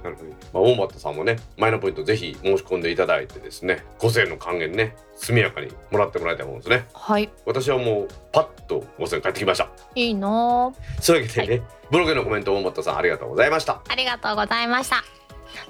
[0.53, 6.85] 大俣さんもねマイナポイントぜひ申し込んでいただいてですね5000円の還元ね速やかにもらってもらいたいもんですね。
[6.93, 7.29] はい。
[7.45, 9.69] 私はもうパッと5000円返ってきました。
[9.95, 13.81] いいなそういうわけでね、ブログへのコメント大俣さんありがとうございました。
[13.87, 15.03] ありがとうございました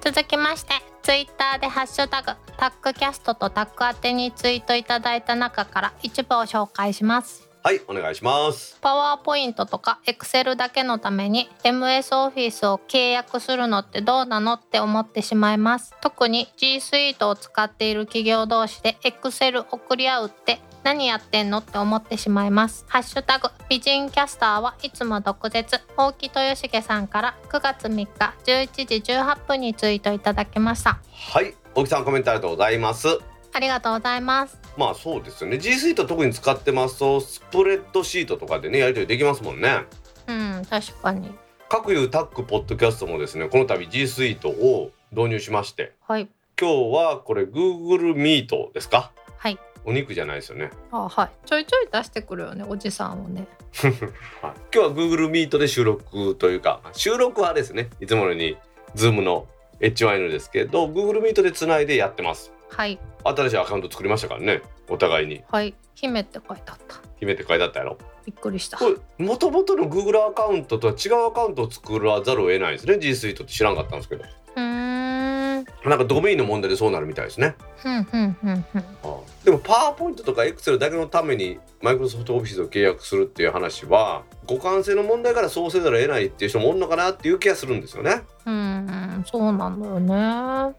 [0.03, 7.47] 続きましてツイッターでハッシュタグタックキャストとタック宛てにツイートいただいた中から一部を紹介します。
[7.63, 8.79] はいお願いします。
[8.81, 15.93] パワーポイントとか Excel だけのために MS オフィスを契約するのってどうなのって思ってしまいます。
[16.01, 22.85] 特に G Suite を使っている企業同士で Excel 送り合うって何やってんのって思ってしまいます。
[22.87, 25.79] ハッシュタグ美人キャスターはいつも毒舌。
[25.95, 28.09] 大木豊重さんから9月3日
[28.43, 30.99] 11時18分にツイートいただきました。
[31.13, 31.53] はい。
[31.75, 33.07] 大木さんコメントありがとうございます。
[33.53, 34.59] ありがとうございます。
[34.75, 35.59] まあそうですよね。
[35.59, 39.85] G スイート特に使ってますとスプレッドシートとかでねやり取りできますもんね。
[40.27, 41.29] うん確かに。
[41.69, 45.93] 各いうタックポッドキャストもですねこの度 G スイートを導入しまして。
[46.07, 46.27] はい。
[46.59, 48.97] 今日はこれ Google Meet ですか？
[48.97, 49.20] はい
[49.83, 51.29] お肉じゃないですよね、あはい。
[51.47, 53.47] ちょいちょい出してくるよねおじさんをね。
[53.81, 57.89] はい、今日は Google Meet で収録というか収録はですね。
[57.99, 58.57] いつものように
[58.95, 59.47] Zoom の
[59.79, 62.53] HYN ですけど Google Meet でつないでやってます。
[62.69, 62.99] はい。
[63.23, 64.61] 新しいアカウント作りましたからね。
[64.89, 65.43] お互いに。
[65.49, 65.73] はい。
[65.95, 66.95] 姫って書いてあった。
[67.19, 67.97] 姫って書いてあったやろ。
[68.25, 68.77] びっくりした。
[68.77, 72.99] これ元々の Google アカウントとは違うアカウントを作らざるを得ないですね。
[72.99, 74.23] G Suite って知らんかったんですけど
[75.83, 77.55] なんかドメインの問題でそうなるみたいですね。
[79.43, 88.21] でもパワーポイントとか Excel だけのためにマイクロソフトオフィスを契約するっていう話は互換性の問題からそうせざるを得ないっていう人もおるのかなっていう気がするんですよね。
[88.45, 90.13] うんそうなんだよね。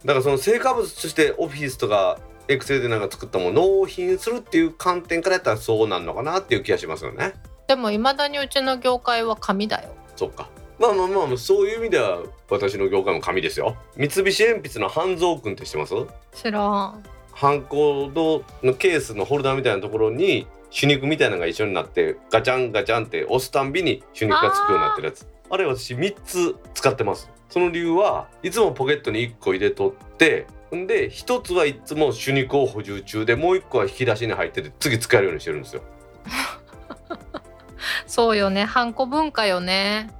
[0.04, 7.32] だからその成果物としてオフィスとか Excel でなんか作ったものを納品するっていう観点からやったらそうなんのかなっていう気がしますよね。
[7.66, 9.88] でもいまだにうちの業界は紙だよ。
[10.14, 10.48] そっか
[10.82, 13.76] まあまあまあそういう意味では私の業界も紙ですよ。
[13.96, 15.94] 三菱鉛筆の半蔵君って知ってます？
[16.32, 17.02] 知らん。
[17.32, 18.10] ハンコ
[18.64, 25.08] のケースのホルダーみたいなところに手肉みたいなのが一緒になってガチャンガチャンって押すたんびに手肉がつくようになってる。
[25.08, 27.30] やつあれ私3つ使ってます。
[27.48, 35.82] その理由はいつもポケットに1個入れとってんで1つはいつも手肉を補充中でもう1個は引き出しに入ってて次使えるようにしてるんですよ。
[38.08, 38.64] そうよね。
[38.64, 40.10] ハンコ文化よね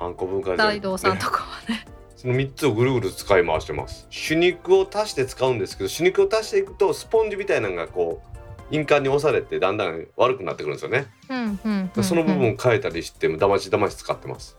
[0.00, 1.84] ハンコ文化で、大道さんねとかはね。
[2.16, 4.08] その3つをぐるぐる使い回してます。
[4.10, 8.22] 手肉を足して使うんですけど手肉を足していくとスポンジみたいなのがこ
[8.70, 11.60] う印鑑に押されてだんだん悪くなってくるんですよね、うん
[11.96, 14.56] うんその部分を変えたりしてだましだまし使ってます。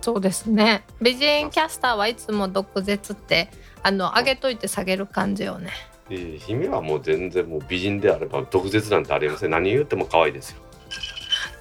[0.00, 0.84] そうですね。
[1.00, 3.48] 美人キャスターはいつも毒舌って
[3.82, 5.70] あの上げといて下げる感じよね。
[6.08, 9.50] えー姫はもう全然もう美人であれば毒舌なんてありません。
[9.50, 10.62] 何言っても可愛いですよ。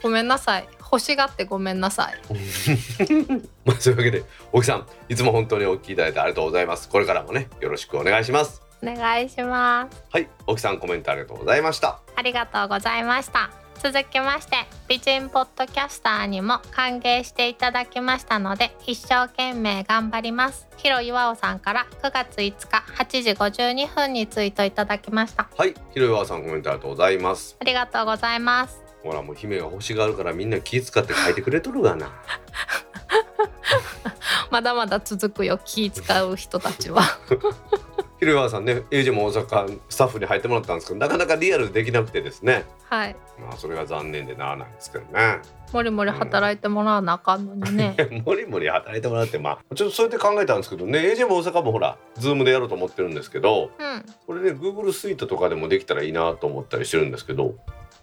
[0.03, 2.19] ごめんなさい欲しがってごめんなさい。
[3.65, 6.89] まあそういうわけで沖さんいつも本当にお聞きいただいてありがとうございます。
[6.89, 8.61] これからもねよろしくお願いします。
[8.83, 10.03] お願いします。
[10.11, 11.99] はい沖さんコメントありがとうございました。
[12.15, 13.49] ありがとうございました。
[13.81, 20.67] 続きまして美人ポッドキャスターにも歓迎していただきましたので一生懸命頑張ります。
[20.77, 25.47] ヒロ岩尾さんから9月5日8時52分にツイートいただきました。
[25.55, 27.55] はいひろいわさんコメントありがとうございます。
[27.59, 32.11] ありがとうございますほらもう姫が欲しがるからみんな気使って書いてくれとるがな。
[34.51, 37.01] まだまだ続くよ気使う人たちは。
[38.19, 42.65] ひろいわさんね AJ も大阪スタッフに入ってもらったんですけどなかなかリアルできなくてですね。
[42.87, 43.15] はい。
[43.39, 45.39] まあそれが残念でならないんですけどね。
[45.73, 47.95] もりもり働いてもらわなあかんのにね。
[48.23, 54.05] もりもり働いてもらってまあちょっとそうやって考えたんですけどね AJ も大阪もほらズームでやろうと思ってるんですけどうん。
[54.27, 57.55] これね Google スイートとかでもできたらいいなと思ったりしてるんですけど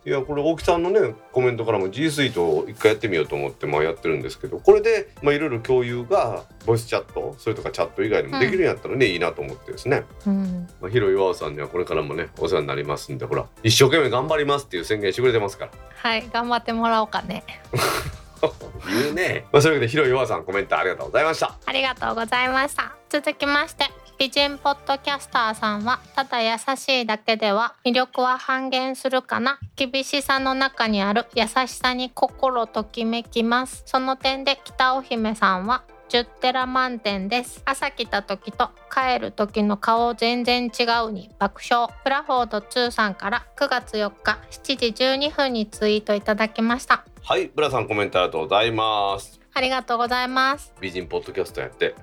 [0.07, 10.69] いやこれ大木さんのねコメントからも G スイートを一回やってみようと思ってまあやってるんですけどこれでまあいろいろ共有がボイスチャットそれとかチャット以外でもできるんやったらね、いいなと思ってですね、うん。
[10.81, 15.73] まあ、ヒロ岩尾さんにはこれからもねお世話になりますんでほら一生懸命頑張りますっていう宣言してくれてますから。
[15.97, 17.45] はい頑張ってもらおうかね。
[18.89, 19.47] 言うね。
[19.53, 21.59] まあそういうわけでヒロ岩尾さんコメントありがとうございました。
[21.67, 22.95] ありがとうございました。
[23.09, 23.85] 続きまして
[24.19, 29.61] 美人ポッドキャスターさんはただ優しいだけでは魅力は半減するかな？
[29.77, 33.85] 厳しさの中にある優しさに心ときめきます。
[33.87, 37.63] その点で北尾姫さんは10テラ満点です。
[37.65, 41.89] 朝来た時と帰る時の顔全然違うに爆笑。
[42.03, 47.05] プラフォード2さんから9月4日7時12分にツイートいただきました。
[47.23, 49.38] はいブラさんコメントありがとうございます。
[49.59, 50.73] ありがとうございます。
[50.81, 51.97] 美人ポッドキャストやって。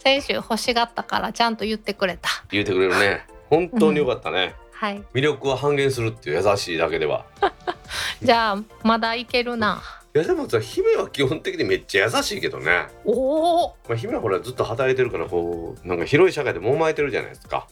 [0.00, 2.28] 先週欲しがったからちゃんと言ってくれた。
[2.50, 3.24] 言うてくれるね。
[3.48, 5.00] 本当によかったね、はい。
[5.14, 7.24] 魅力は半減するっていう優しいだけでは。
[8.20, 9.80] じゃあまだいけるな。
[10.12, 17.68] いやでもさ姫は基本的にめっちゃ優しいけどね、おおまあ、姫はほらずっと働いてるからこうなんか広い社会でもまえてるじゃないですか。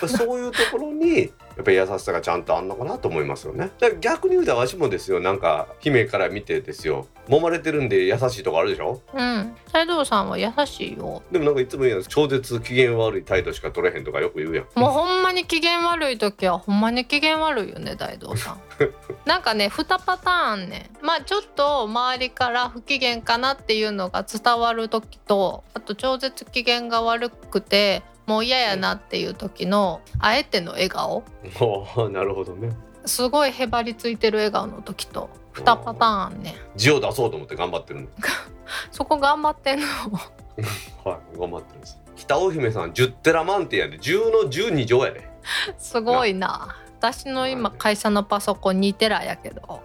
[0.08, 1.30] そういうところに
[1.60, 3.70] やっぱり優しさがちゃんとあんのかなと思いますよね。
[3.78, 7.06] だから逆に言うたらわしもですよなんか姫から見てですよ。
[7.28, 9.02] 揉まれてるんで優しいとこあるでしょ？
[9.12, 9.54] うん。
[9.70, 11.22] 斉藤さんは優しいよ。
[11.30, 14.66] でもなんかいつも言うやん超絶機嫌悪い態度しか取れへんとかよく言うやん。
[14.74, 18.60] もうほんまに機嫌悪い時はほんまに機嫌悪いよね大道さん。
[19.28, 20.90] なんかね2パターンね。
[21.02, 31.24] まあちょっと周りから不機嫌かなっていうのが伝わる時とあと超絶機嫌が悪くてもう嫌やなっていう時のあえての笑顔。
[32.12, 32.70] なるほどね。
[33.04, 36.54] すごいへばりついてる笑顔の時と2パターンね。
[36.76, 38.08] 字を出そうと思って頑張ってるん
[38.92, 39.86] そこ頑張ってんの。
[41.04, 41.98] はい頑張ってるんです。
[42.14, 43.98] 北尾姫さん10テラ満点やで。
[43.98, 45.28] 10の12乗やで。
[45.76, 46.76] すごいな。
[47.00, 49.82] 私の今会社のパソコン2テラやけど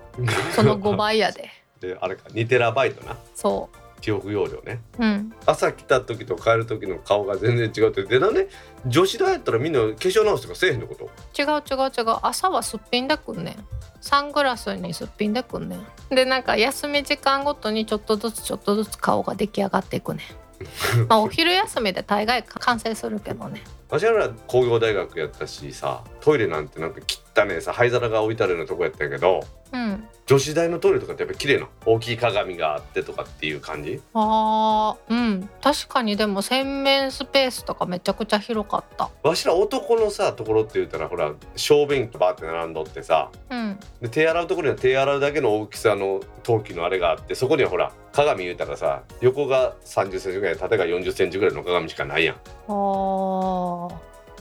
[0.51, 1.49] その5倍やで。
[1.79, 3.17] であれか2テラバイトな。
[3.33, 3.69] そ
[4.05, 4.81] 記憶容量ね。
[4.99, 5.33] ううん。
[5.47, 8.03] 朝来た時と帰る時の顔が全然違うって。
[8.03, 8.49] でなんで
[8.85, 11.05] 女子大やったらみんな化粧直しとかせえへんのこと？
[11.35, 12.19] 違う違う違う。
[12.21, 13.55] 朝はすっぴんでくんねん。
[14.01, 15.77] サングラスにすっぴんでくんね
[16.11, 16.15] ん。
[16.15, 21.07] でなんか休み時間ごとにちょっとずつちょっとずつ顔が出来上がっていくねん。
[21.09, 27.01] まあお昼休みで大概完成するけどね私ら工業大学やったしさトイレなんてなんか
[27.35, 30.07] 汚ねえさ灰皿が置いてあるようなとこやったんやけどうん。
[30.25, 34.01] 女子大のトイレとかってやっぱ綺麗な大きい鏡があってとかっていう感じ？
[34.15, 35.49] あーうん。
[35.61, 36.15] 確かに。
[36.15, 39.11] でも洗面スペースとかめちゃくちゃ広かった。
[39.21, 43.77] わしら男のさところって言ったらほら小便器バーって並んどってさうん。
[44.01, 52.35] で手洗うところには手洗うだけの大きさの陶器のあれがあってそこにはほら鏡言うたらさ横が3 0センチぐらい縦が4 0センチぐらいの鏡しかないやん。
[52.35, 53.74] あー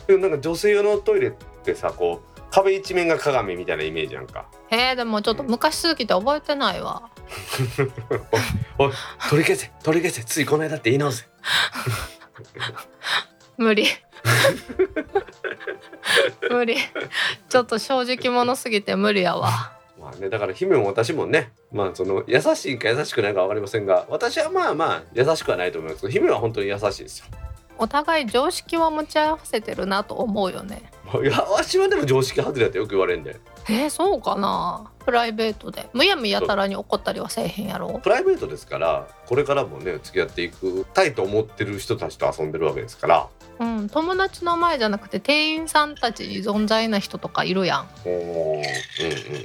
[0.07, 1.33] でもなんか女性用のトイレっ
[1.65, 4.47] てさこう壁一面が鏡みたいなイメージやんか。
[4.71, 7.11] えー、でもちょっと昔すぎて覚えてないわ
[8.79, 8.93] おい
[9.29, 11.27] 取り消せ取り消せついこの間って言い直せ。
[13.57, 13.87] 無理
[16.51, 16.77] 無理
[17.49, 27.27] ちょっと正直者すぎて無理やわまあねだから姫も私もねまあその優しいか優しくないか分かりませんが私はまあまあ優しくはないと思いますけど姫は本当に優しいですよ。
[27.79, 30.83] お互い常識は持ち合わせてるなと思うよね。
[31.23, 34.91] いやわしはでも常識外れだってよく言われんでえー、そうかな。
[35.05, 35.89] プライベートで。
[35.93, 38.01] むやみやたらに怒ったりはせえへんやろ。
[38.03, 43.29] プライベートですからこれからもね付き合っていくたいと思ってる人たちと遊んでるわけですから。
[43.61, 47.89] うん友達の前じゃなくて店員さんたちに存在な人とかいるやん。
[48.05, 48.65] おー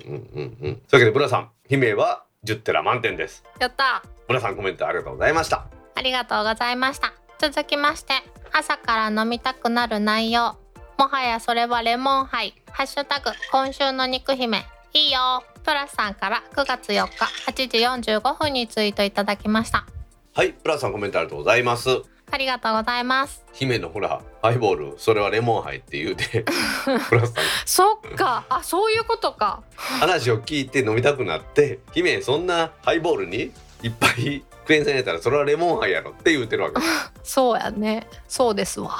[0.06, 0.76] うんうんうんうんうん。
[0.76, 3.44] というわけでブラさん姫は10テラ満点です。
[3.60, 4.04] やった。
[4.28, 5.66] ブラさんコメントありがとうございました。
[5.96, 8.14] ありがとうございました続きまして
[8.52, 10.58] 朝から飲みたくなる内容。
[10.98, 14.66] もはやそれはレモンハイハッシュタグ今週の肉姫。
[14.94, 15.44] いいよ。
[15.64, 19.86] プラスさんから9月4日8時45分にツイートいただきました。
[20.34, 21.90] はいプラスさんコメントありがとうございます。
[22.32, 23.46] ありがとうございます。
[23.54, 26.44] 姫のほらハイボールそれはレモンハイって言うて
[27.08, 27.44] プラスさん。
[27.66, 28.44] そっか。
[28.50, 29.64] あそういうことか。
[29.78, 36.80] 話を聞いて飲みたくなって姫そんなハイボールにいっぱいクエン酸やったらそれはレモンハイやろって言うてるわけ。
[37.26, 38.08] そうやね。
[38.28, 38.92] そうですわ。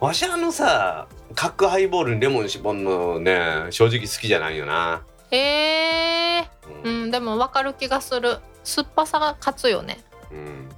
[0.00, 5.02] わしあのさ角ハイボールにレモン絞んのね正直好きじゃないよな。
[5.30, 6.42] えー、
[6.82, 8.38] う、うんんでもわかる気がする。
[8.64, 10.02] 酸っぱさが勝つよね。
[10.32, 10.68] うん。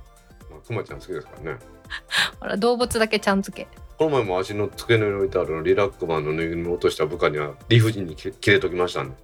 [0.50, 1.58] まあくまちゃん好きですからね。
[2.40, 3.68] ほら動物だけちゃん付け。
[3.98, 9.16] この前も足の机の上に置いてあるリラックマンのぬいぐるみを落とした部下には理不尽に切れときましたんで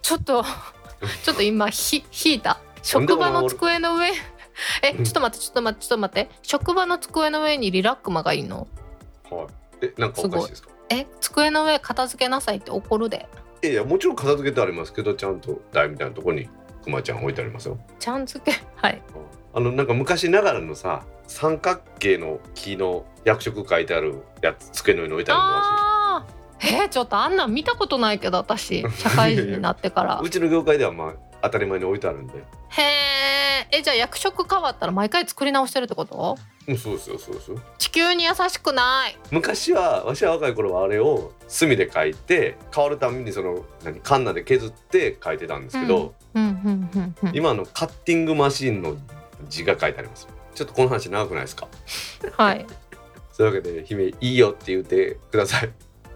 [0.00, 0.44] ちょっと
[1.24, 4.08] ちょっと今ひ引いた職場の机の上？
[4.82, 5.04] えうん。
[5.04, 6.30] ちょっと待ってちょっと待ってちょっと待って。
[6.42, 8.66] 職場の机の上にリラックマがいいの？
[9.30, 9.46] はい。
[9.82, 10.70] えなんかおかしいですか？
[10.90, 13.28] え机の上片付けなさいって怒るで。
[13.62, 16.48] いやいやもちろん片付けてありますけどちゃんと台みたいなところに
[16.82, 17.78] くまちゃん置いてありますよ。
[17.98, 18.58] ちゃん付け？
[18.76, 19.02] はい。
[19.54, 26.38] あのなんか昔ながらのさ三角形の木の役職書いてあるやつ机の上に置いてあるのあー。
[26.60, 28.84] えー、ちょっとあんなん見たことないけど私。
[28.96, 30.20] 社会人になってから。
[30.24, 31.12] うちの業界ではまあ
[31.42, 32.38] 当たり前に置いてあるんで。
[32.38, 36.36] へええじゃあ役職変わったら毎回作り直してるってこと？
[36.66, 37.58] うんそうですよそうですよ。
[37.78, 39.16] 地球に優しくない。
[39.30, 47.36] 昔はわしは若い頃はあれを墨で書いて変わるためにその何カンナで削って書いてたんですけど、うんうんうんうん。
[47.36, 48.96] 今のカッティングマシンの
[49.48, 50.28] 字が書いてあります。
[50.54, 51.68] ちょっとこの話長くないですか？
[52.36, 52.66] はい。
[53.32, 55.70] そういうわけで姫いいよって言ってください。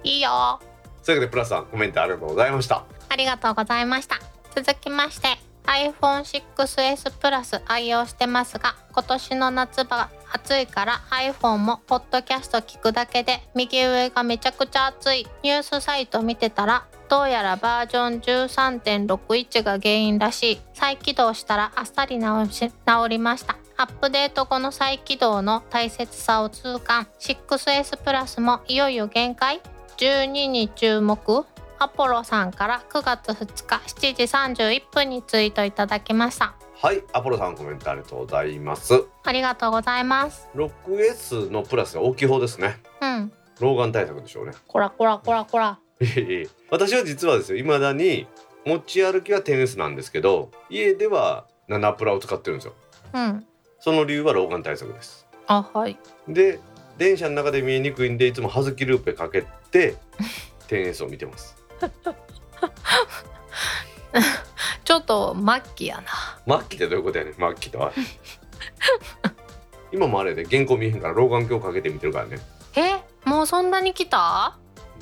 [0.05, 0.61] いいよ。
[1.03, 2.85] そういうわけでプラスさんコメントありがとうございました。
[3.09, 4.19] ありがとうございました
[4.55, 5.29] 続きまして
[5.65, 15.27] iPhone6S プラス愛用してますが今年の夏場暑いから iPhone もポッドキャスト聞くだけで右上がめちゃくちゃ暑い。
[15.43, 20.61] ニュースサイト見てたらどうやらバージョン13.61が原因らしい。
[20.75, 22.75] 再起動したらあっさり直し治
[23.09, 23.57] りました。
[23.77, 27.07] アップデート後の再起動の大切さを痛感。
[27.21, 29.61] 6S プラスもいよいよ限界
[29.99, 31.47] ？12に注目。
[31.83, 36.55] アポロさんから9月2日7時31分にツイートいただきました。
[36.81, 39.05] はいアポロさんコメントありがとうございます。
[39.25, 40.49] ありがとうございます。
[40.55, 42.81] 6S のプラスが大きい方ですね。
[43.01, 43.33] うん。
[43.59, 44.53] 老眼対策でしょうね。
[44.69, 45.81] こらこらこらこら。
[46.71, 48.29] 私は実はですよ未だに
[48.65, 52.75] 持ち歩きは 10S なんですけど家では7プラを使ってるんですよ。
[53.13, 53.47] うん。
[53.81, 55.27] その理由は老眼対策です。
[55.49, 55.99] あはい。
[56.29, 56.61] で
[56.97, 59.97] 電車の中で見えにくいんでいつも葉月ルーペかけて
[60.69, 61.62] 10S を見てます
[64.85, 66.03] ちょっと末期や
[66.47, 66.59] な。
[66.59, 67.35] 末期ってどういうことやねん？
[67.35, 67.93] 末期とは。
[69.93, 72.39] 今もあれで原稿見えへんから老眼鏡かけて見てるからね。
[72.77, 74.57] えもうそんなに来た？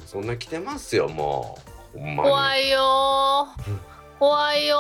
[0.07, 1.59] そんな来てますよも
[1.95, 1.99] う。
[1.99, 2.29] ほんまに。
[2.31, 3.47] 怖いよー。
[4.19, 4.79] 怖いよ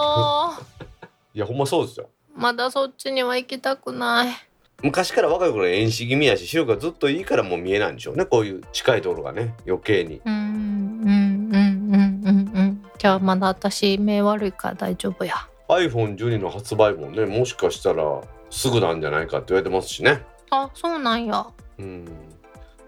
[0.58, 0.62] ー。
[1.34, 2.08] いやほんまそうですよ。
[2.34, 4.34] まだそっちには行きたくない。
[4.82, 8.24] 昔から若い頃遠視気味やし視力がずっといいからもう見えないんでしょうね。
[8.24, 10.20] こういう近いところがね余計に。
[10.24, 10.89] うん
[13.00, 15.34] じゃあまだ私目悪いから大丈夫や。
[15.68, 18.20] iPhone12 の発売もねもしかしたら
[18.50, 20.22] すぐなんじゃないかって言われてますしね。
[20.50, 21.46] あそうなんや。
[21.78, 22.06] うん、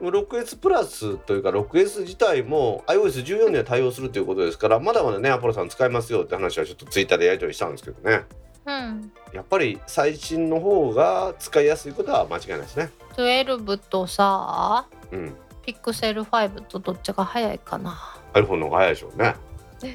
[0.02, 8.24] 6S プラスというか 6S 自体も iOS14 には対応するということですからまだまだねアポロさん使えますよって話はちょっとツイッターでやり取りしたんですけどね。
[8.66, 9.12] うん。
[9.32, 12.90] やっぱり最新の方が使いやすいことは間違いないですね。
[13.16, 15.34] 12とさうん。
[15.62, 17.98] ピクセル5とどっちが早いかな。
[18.34, 19.34] iPhone の方が早いでしょうね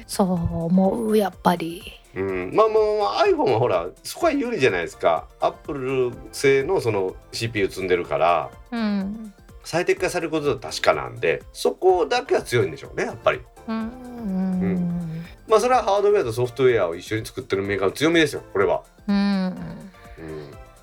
[0.06, 1.82] そう思うやっぱり。
[2.14, 5.26] うん、まあまあまあ iPhone はほらそこは有利じゃないですか。
[5.40, 8.50] Apple 製のその CPU 積んでるから。
[8.72, 9.34] うん。
[9.64, 13.40] 最適化されることは確かなんでそこだけは強いんでしょうねやっぱり。
[13.68, 18.82] うんうんまあそれはハードウェアとソフトウェアを一緒に作ってるメーカーの強みですよこれは。
[19.06, 19.46] うん。
[19.46, 19.54] うん。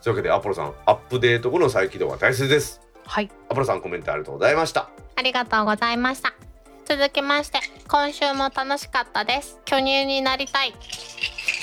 [0.03, 2.81] というわけでアポロさんアップデート後の再起動は大切です。
[3.05, 3.29] はい。
[3.49, 4.89] アポロさんコメントありがとうございました。
[5.15, 6.33] ありがとうございました
[6.87, 9.59] 続きまして今週も楽しかったです。
[9.65, 10.73] 巨乳になりたい。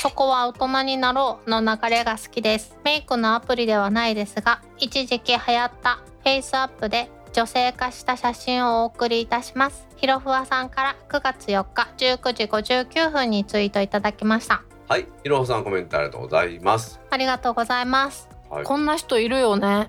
[0.00, 2.76] そこは大人になろうの流れが好きです。
[2.82, 9.86] メイクのアプリではないですが一時期流行った FaceApp で女性化した写真をお送りいたします。
[9.96, 14.64] ひろふわさんから9月4日19時59分にツイートいただきました。
[14.88, 17.00] はいいろはさんコメントありがとうございます。
[17.10, 18.28] ありがとうございます。
[18.50, 18.64] はい。
[18.64, 19.86] こんな人いるよね。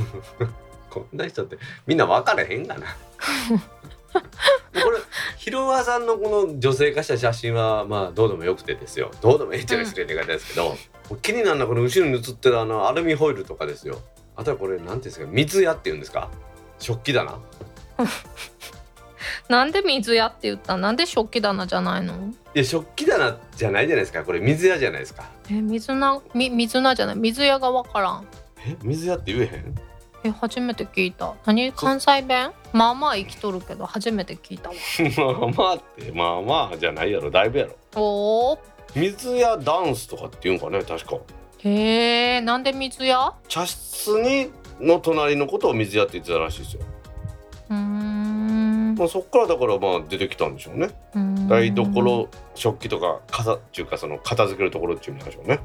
[0.90, 2.86] こんな人ってみんな分かれへんがな
[4.82, 4.98] これ
[5.36, 9.10] ひろわさんのこの女性化した写真はまあどうでもよくてですよ。
[9.20, 10.76] どうでもええっていう失礼って言い方ですけど、
[11.22, 13.98] 気になるのはこの後ろに写ってるあのアルミホイルとかですよ。
[14.36, 16.30] あとはこれなんていうんですか水屋っていうんですか？
[16.78, 17.38] 食器だな
[19.48, 20.76] なんで水屋って言った？
[20.76, 22.14] なんで食器棚じゃないの？
[22.54, 24.24] いや食器棚じゃないじゃないですか。
[24.24, 25.24] これ水屋じゃないですか。
[25.50, 27.16] え水なみ水なじゃない？
[27.16, 28.26] 水屋がわからん。
[28.64, 29.74] え水屋って言えへん？
[30.24, 31.34] え初めて聞いた。
[31.44, 31.72] 何？
[31.72, 32.52] 関西弁？
[32.72, 34.74] まあまあ生きとるけど初めて聞いたわ。
[35.36, 37.30] まあまあってまあまあじゃないやろ。
[37.30, 37.76] だいぶやろ。
[38.00, 38.58] おー。
[38.94, 41.16] 水屋ダンスとかって言うんかね確か。
[41.58, 43.34] へえなんで水屋？
[43.48, 44.50] 茶室に
[44.80, 46.82] の隣のことを水屋って言ってたらしいですよ、
[47.70, 48.94] うーん。
[48.98, 50.90] まあ、そっからだからまあ出てきたんでしょうね。
[51.14, 55.60] う台所食器とか傘っていうかその片付けるところっていうんでしょうね、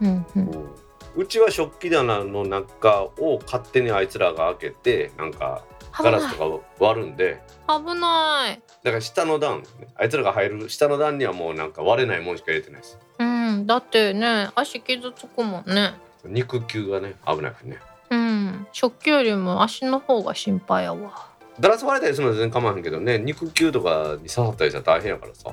[0.00, 0.68] うんううんん
[1.16, 7.40] うちは食器棚の中を勝手にあいつらが開けてなんかガラスとか割るんで。
[7.68, 8.62] 危ない。
[8.82, 9.62] だから下の段
[9.96, 12.98] あいつらが入る下の段にはもうなんか割れないもんしか入れてないです。
[13.18, 15.94] うんだってね足傷つくもんね。
[16.24, 17.78] 肉球がね危なくてね。
[18.10, 21.28] うん食器よりも足の方が心配やわ。
[21.58, 25.52] ガラス割れたりするのは全然構わへんけどね肉球とかに刺さったりしたら大変やからさ、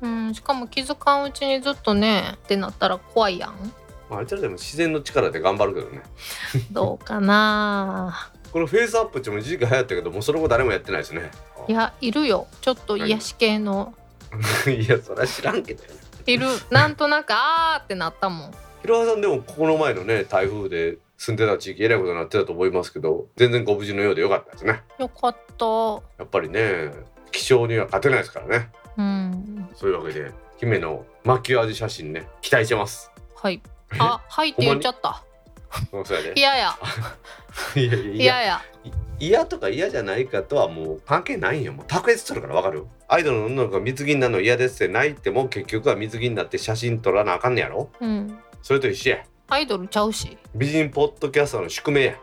[0.00, 3.72] うんしかも気づかんうちにずっとねってなったら怖いやん
[4.10, 6.02] まあ、あいつらでも自然の力で頑張るけどね。
[6.70, 8.30] どうかな。
[8.52, 11.30] このフェイスアップっても一時期流行ったけどもうその後誰もやってないですね。
[11.66, 12.46] いやいるよ。
[12.60, 13.94] ちょっと癒し系の。
[14.66, 15.82] いやそれは知らんけど。
[16.26, 16.46] いる。
[16.70, 18.50] なんとなくあーってなったもん。
[18.82, 24.82] ひろはさんでもここの前のね台風で住んでた地域えらいことになってたと思いますけど全然ご無事のようでよかったですね。
[24.98, 25.66] よかった。
[26.18, 26.92] やっぱりね
[27.32, 28.70] 気象には勝てないですからね。
[28.96, 29.68] うん。
[29.74, 33.10] そういうわけで姫のマキュアージュ写真ね期待してます。
[33.34, 33.60] はい
[33.98, 35.22] あはいって言っちゃった。
[35.92, 36.76] うんそうやね嫌や
[37.74, 37.96] いやいや。
[37.96, 38.62] いや嫌や。
[39.20, 41.72] 嫌とか嫌じゃないかとはもう関係ないんよ。
[41.72, 42.86] もう卓越するからわかる？
[43.08, 47.90] アイドルの女の子が水着になるの嫌ですって泣いても結局は水着になって写真撮らなあかんねやろ？
[48.00, 48.38] うん。
[48.62, 49.24] それと一緒や。
[49.48, 50.36] アイドルちゃうし。
[50.54, 52.14] 美人ポッドキャスターの宿命や。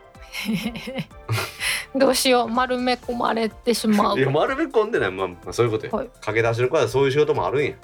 [1.94, 2.48] どうしよう。
[2.48, 4.18] 丸め込まれてしまう。
[4.18, 5.10] いや丸め込んでない。
[5.10, 6.10] まあ、まあ、そういうことや、はい。
[6.20, 7.68] 駆け出しの子はそういう仕事もあるんや。
[7.70, 7.76] い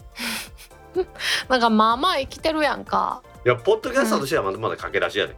[1.48, 5.36] なんかまあまあ生きてるやんかやポッドキャスターとしてはまだまだ駆け出しやで、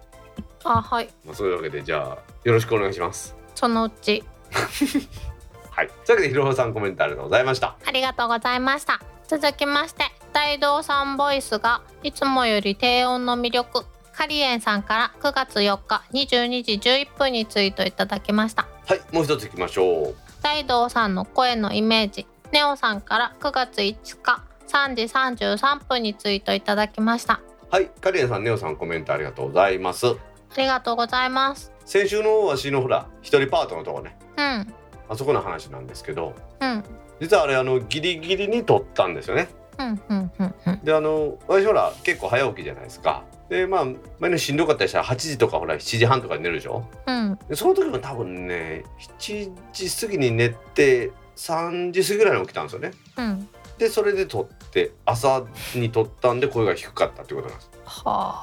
[0.65, 1.09] あはい。
[1.25, 3.37] まあ、そういうわけでじゃあよろしくお願いします。
[3.55, 4.25] そのうち。
[5.71, 5.89] はい。
[6.05, 7.77] というわけでひろはさんコメントありがとうございました。
[7.85, 9.01] ありがとうございました。
[9.29, 13.85] 続きまして大道さんボイスがいつもより低音の魅力。
[14.13, 18.67] カリエンさんから9月4日22時11分にツイートいただきました。
[18.87, 20.17] はいもう一ついきましょう。
[20.43, 22.27] 大道さんの声のイメージ。
[22.53, 27.41] ネオさんから9月5日3時33分にツイートいただきました
[27.71, 30.09] はいカリエンさんネオさんコメントありがとうございます。
[30.09, 30.15] あ
[30.57, 31.73] りがとうございます。
[31.85, 34.19] 先週のわしのほら一人パートのとこね。
[34.37, 34.75] うん。
[35.09, 36.83] あそこの話なんですけどうん。
[37.21, 39.51] 実はあれあのギリギリに撮ったんですよね。
[39.79, 40.81] うんうんうんうん。
[40.83, 43.23] であの私ほら結構早起きじゃないですか。
[43.49, 43.87] でまあ
[44.19, 46.85] 前ねしんどかったりしたら8時とかほら7時半とかに寝るでしょ。
[47.07, 47.39] うん。
[47.49, 48.83] でその時も多分ね
[49.21, 52.91] 7時過ぎに寝て3時過ぎぐらいに起きたんですよね。
[53.17, 53.49] うん。
[53.79, 55.45] でそれで撮って朝
[55.75, 57.71] に撮ったんで声が低かったってことなんです。
[57.85, 58.35] は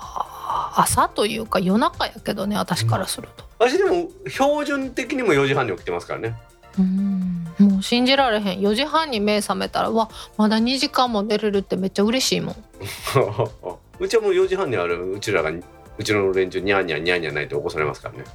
[0.49, 3.45] あ朝というか夜中やけどね私からすると。
[3.59, 6.35] 私でも標準的にも4時半に起きてますからね。
[6.77, 7.47] うん。
[7.59, 8.59] もう信じられへん。
[8.59, 12.55] 4時半に目覚めたらうわまだ2時間も寝れるってめっちゃ嬉しいもん。
[13.99, 15.51] うちはもう4時半にあるうちらが
[15.97, 18.25] うちの連中ニャーニャーニャーニャーないと起こされますからね。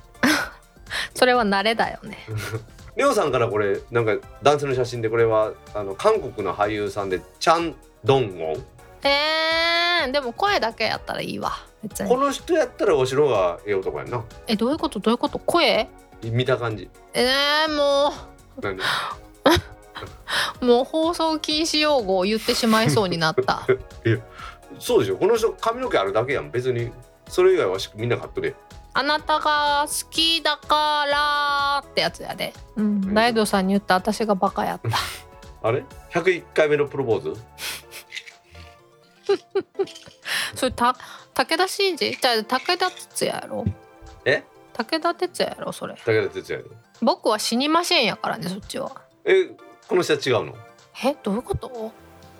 [1.15, 2.19] それは慣れだよね
[2.97, 7.75] レオさんからこれなんか男性の写真でこれはあの韓国の俳優さんでチャン・
[8.05, 8.65] ドンウォン。
[9.05, 11.53] えー、でも声だけやったらいいわ。
[11.83, 12.09] 別に。
[12.09, 14.23] この人やったらお城がええ男やんな。
[14.47, 14.99] えどういうこと？
[15.01, 15.39] どういうこと？
[15.39, 15.89] 声？
[16.23, 16.89] 見た感じ。
[17.15, 18.13] えー、も
[18.61, 18.83] なんで
[20.61, 23.67] う もう放送禁止用語を言ってしまいそうになった。
[24.79, 25.17] そうでしょ。
[25.17, 26.51] この人髪の毛あるだけやん。
[26.51, 26.91] 別に
[27.29, 28.55] それ以外はしみんなカットで
[28.95, 34.91] あなたが好きだからってやつやで、うん、ライドさんに言った私がバカやった。
[35.69, 37.41] あれ？101回目のプロポーズ？
[40.55, 40.95] それた
[41.35, 42.11] 武田真治？
[42.21, 43.65] じゃあ武田鉄矢やろ？
[44.25, 44.43] え？
[44.75, 45.95] 武田鉄矢やろそれ。
[45.95, 46.71] 武田鉄矢やろ
[47.01, 48.93] 僕は死にませんやからねそっちは。
[49.25, 49.47] え
[49.89, 50.55] この人は違うの？
[51.05, 51.93] えどういうこと？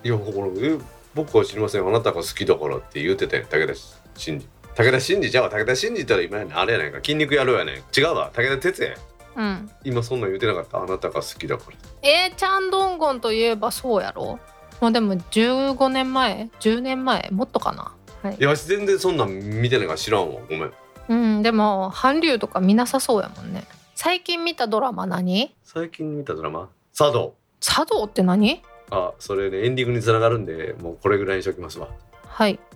[0.03, 0.77] いやこれえ
[1.15, 1.87] 僕は知りません。
[1.87, 3.73] あなたが好きだからって言ってたよ武田
[4.15, 7.75] 真治武田真治じゃあ武田真治ったら今やねんあれやないか筋肉野郎やねん。
[7.97, 8.31] 違うわ。
[8.33, 8.89] 武田鉄矢。
[8.89, 8.95] や
[9.35, 9.71] うん。
[9.83, 10.79] 今そんなん言ってなかった。
[10.81, 11.77] あなたが好きだから
[12.09, 14.39] えー、チャンドンゴンといえばそうやろ。
[14.81, 17.29] もうでも15年前？10年前？
[17.31, 17.93] もっとかな？
[18.23, 18.35] はい。
[18.35, 19.29] いやわし全然そんなん
[19.61, 20.73] 見てないから知らんわごめん。
[21.09, 23.65] うんでも韓流とか見なさそうやもんね。
[23.95, 25.55] 最近見たドラマ何？
[25.63, 26.69] 最近見たドラマ？
[26.93, 27.35] 茶道。
[27.59, 28.61] 茶道って何？
[28.89, 31.87] あそれねエンディングにつながるんでもうこれぐらいにしときますわ。
[32.27, 32.59] はい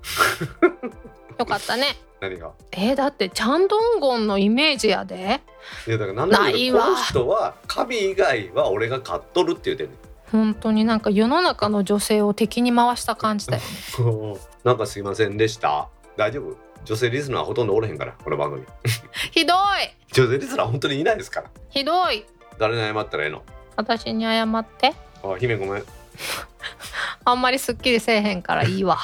[1.38, 1.96] よかったね。
[2.20, 2.52] 何が？
[2.72, 5.42] えー、だってチャンドンゴンのイメージやで。
[5.88, 6.80] いやだからなんだないわ。
[6.80, 9.98] けどこの人は神以外は俺が買っとるって言うてんねん。
[10.32, 13.62] 本当になんか世の中の女性を敵に回した感じだよ
[14.34, 14.40] ね。
[14.64, 15.88] なんかすいませんでした。
[16.18, 16.58] 大丈夫？
[16.86, 18.64] 女性リスナーほとんどおれへんからこの番組。
[19.32, 19.58] ひどい。
[20.14, 21.50] 女性リスナー本当にいないですから。
[21.70, 22.26] ひどい。
[22.58, 23.44] 誰に謝ったらええの？
[23.76, 24.94] 私に謝って。
[25.24, 25.84] あ姫ごめん。
[27.26, 28.98] あんまりすっきりせえへんからいいわ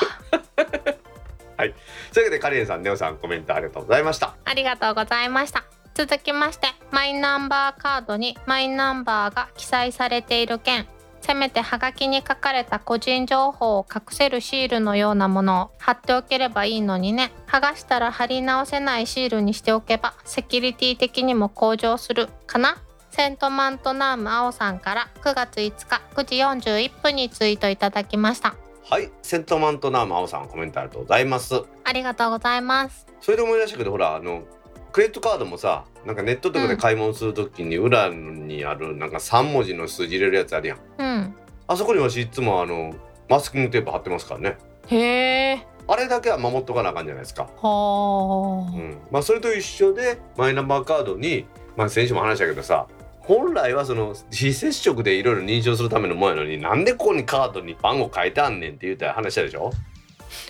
[1.57, 1.73] はい。
[2.13, 4.35] というわけでカリエンさんネオさんコメントありがとうございました。
[4.45, 5.63] ありがとうございました。
[5.93, 10.87] 続きましてマイナンバーカードにマイナンバーが記載されている件。
[11.21, 17.31] せめてハガキに書かれた個人情報を隠せるシールのようなものを貼っておければいいのにね。
[17.47, 22.77] 剥がしたら貼り直せないシールにしておけばセキュリティ的にも向上するかな。
[23.11, 28.55] セントマントナーム青さんから9月5日9時41分にツイートいただきました。
[28.85, 31.63] はいセントマントナーム青さんコメントありがとうございます。
[31.85, 33.07] ありがとうございます。
[33.21, 34.43] それで思い出したけどほらあの
[34.91, 40.79] クレジットカードもさなんかネットとかで買い物するときに裏にあるなんか3文字の数字入れるやつあるやん。
[40.97, 41.35] うん。
[41.65, 42.93] あそこに私いつもあの
[43.29, 44.57] マスキングテープ貼ってますからね。
[44.87, 45.67] へえ。
[45.87, 48.71] あれだけは守っとかなあかんじゃないですか、はあ。
[48.75, 51.45] うん、まあそれと一緒でマイナンバーカードに
[51.77, 52.87] まあ先週も話したけどさ
[53.25, 59.71] 本来はその非接触でいろいろ認証するためのもんやのになんでここにカードに番号書いてあんねんって言ったら話したでしょ？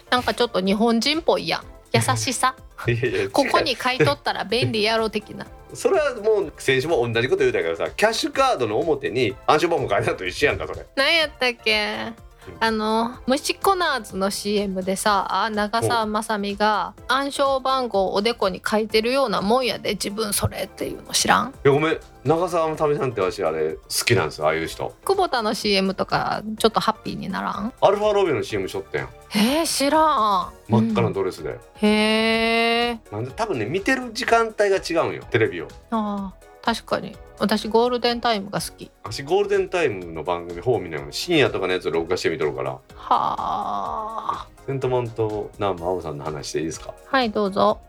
[0.10, 1.64] なんかちょっと日本人っぽいやん。
[1.94, 2.56] 優しさ。
[3.32, 5.46] ここに買い取ったら便利やろ的な。
[5.74, 10.86] それはもう先週も同じこと言うたけどさキャッシュカードの表に暗証番号書いてあるのと一緒やんかそれ。
[10.96, 12.14] 何やったっけ？
[12.60, 21.50] あの虫コナーズの CM でさ長澤まさみが暗証番号をおでこに書いてるようなもんやで自分それっていうの知らん？
[21.50, 22.00] いやごめん。
[22.24, 24.96] 長澤まさみさんって私あれ好きなんですよああいう人。
[25.04, 27.74] 久保田の CM とかちょっとハッピーにならん？
[27.82, 29.10] アルファロビオの CM しょったやん。
[29.36, 30.54] えー、知らん。
[30.70, 31.88] 真っ赤なうんドレスで、へ
[32.92, 35.68] えなんで多分ね見てる時間帯が違うんよテレビを。
[35.92, 37.16] あー確かに。
[37.40, 38.90] 私ゴールデンタイムが好き。
[39.04, 42.72] 私ゴールデンタイムの番組ほう見ないのに深夜とかのやつを録画して見とるから。
[42.72, 44.48] はあ。
[44.66, 46.94] セントマントナーム青さんの話でいいですか？
[47.08, 47.82] はいどうぞ。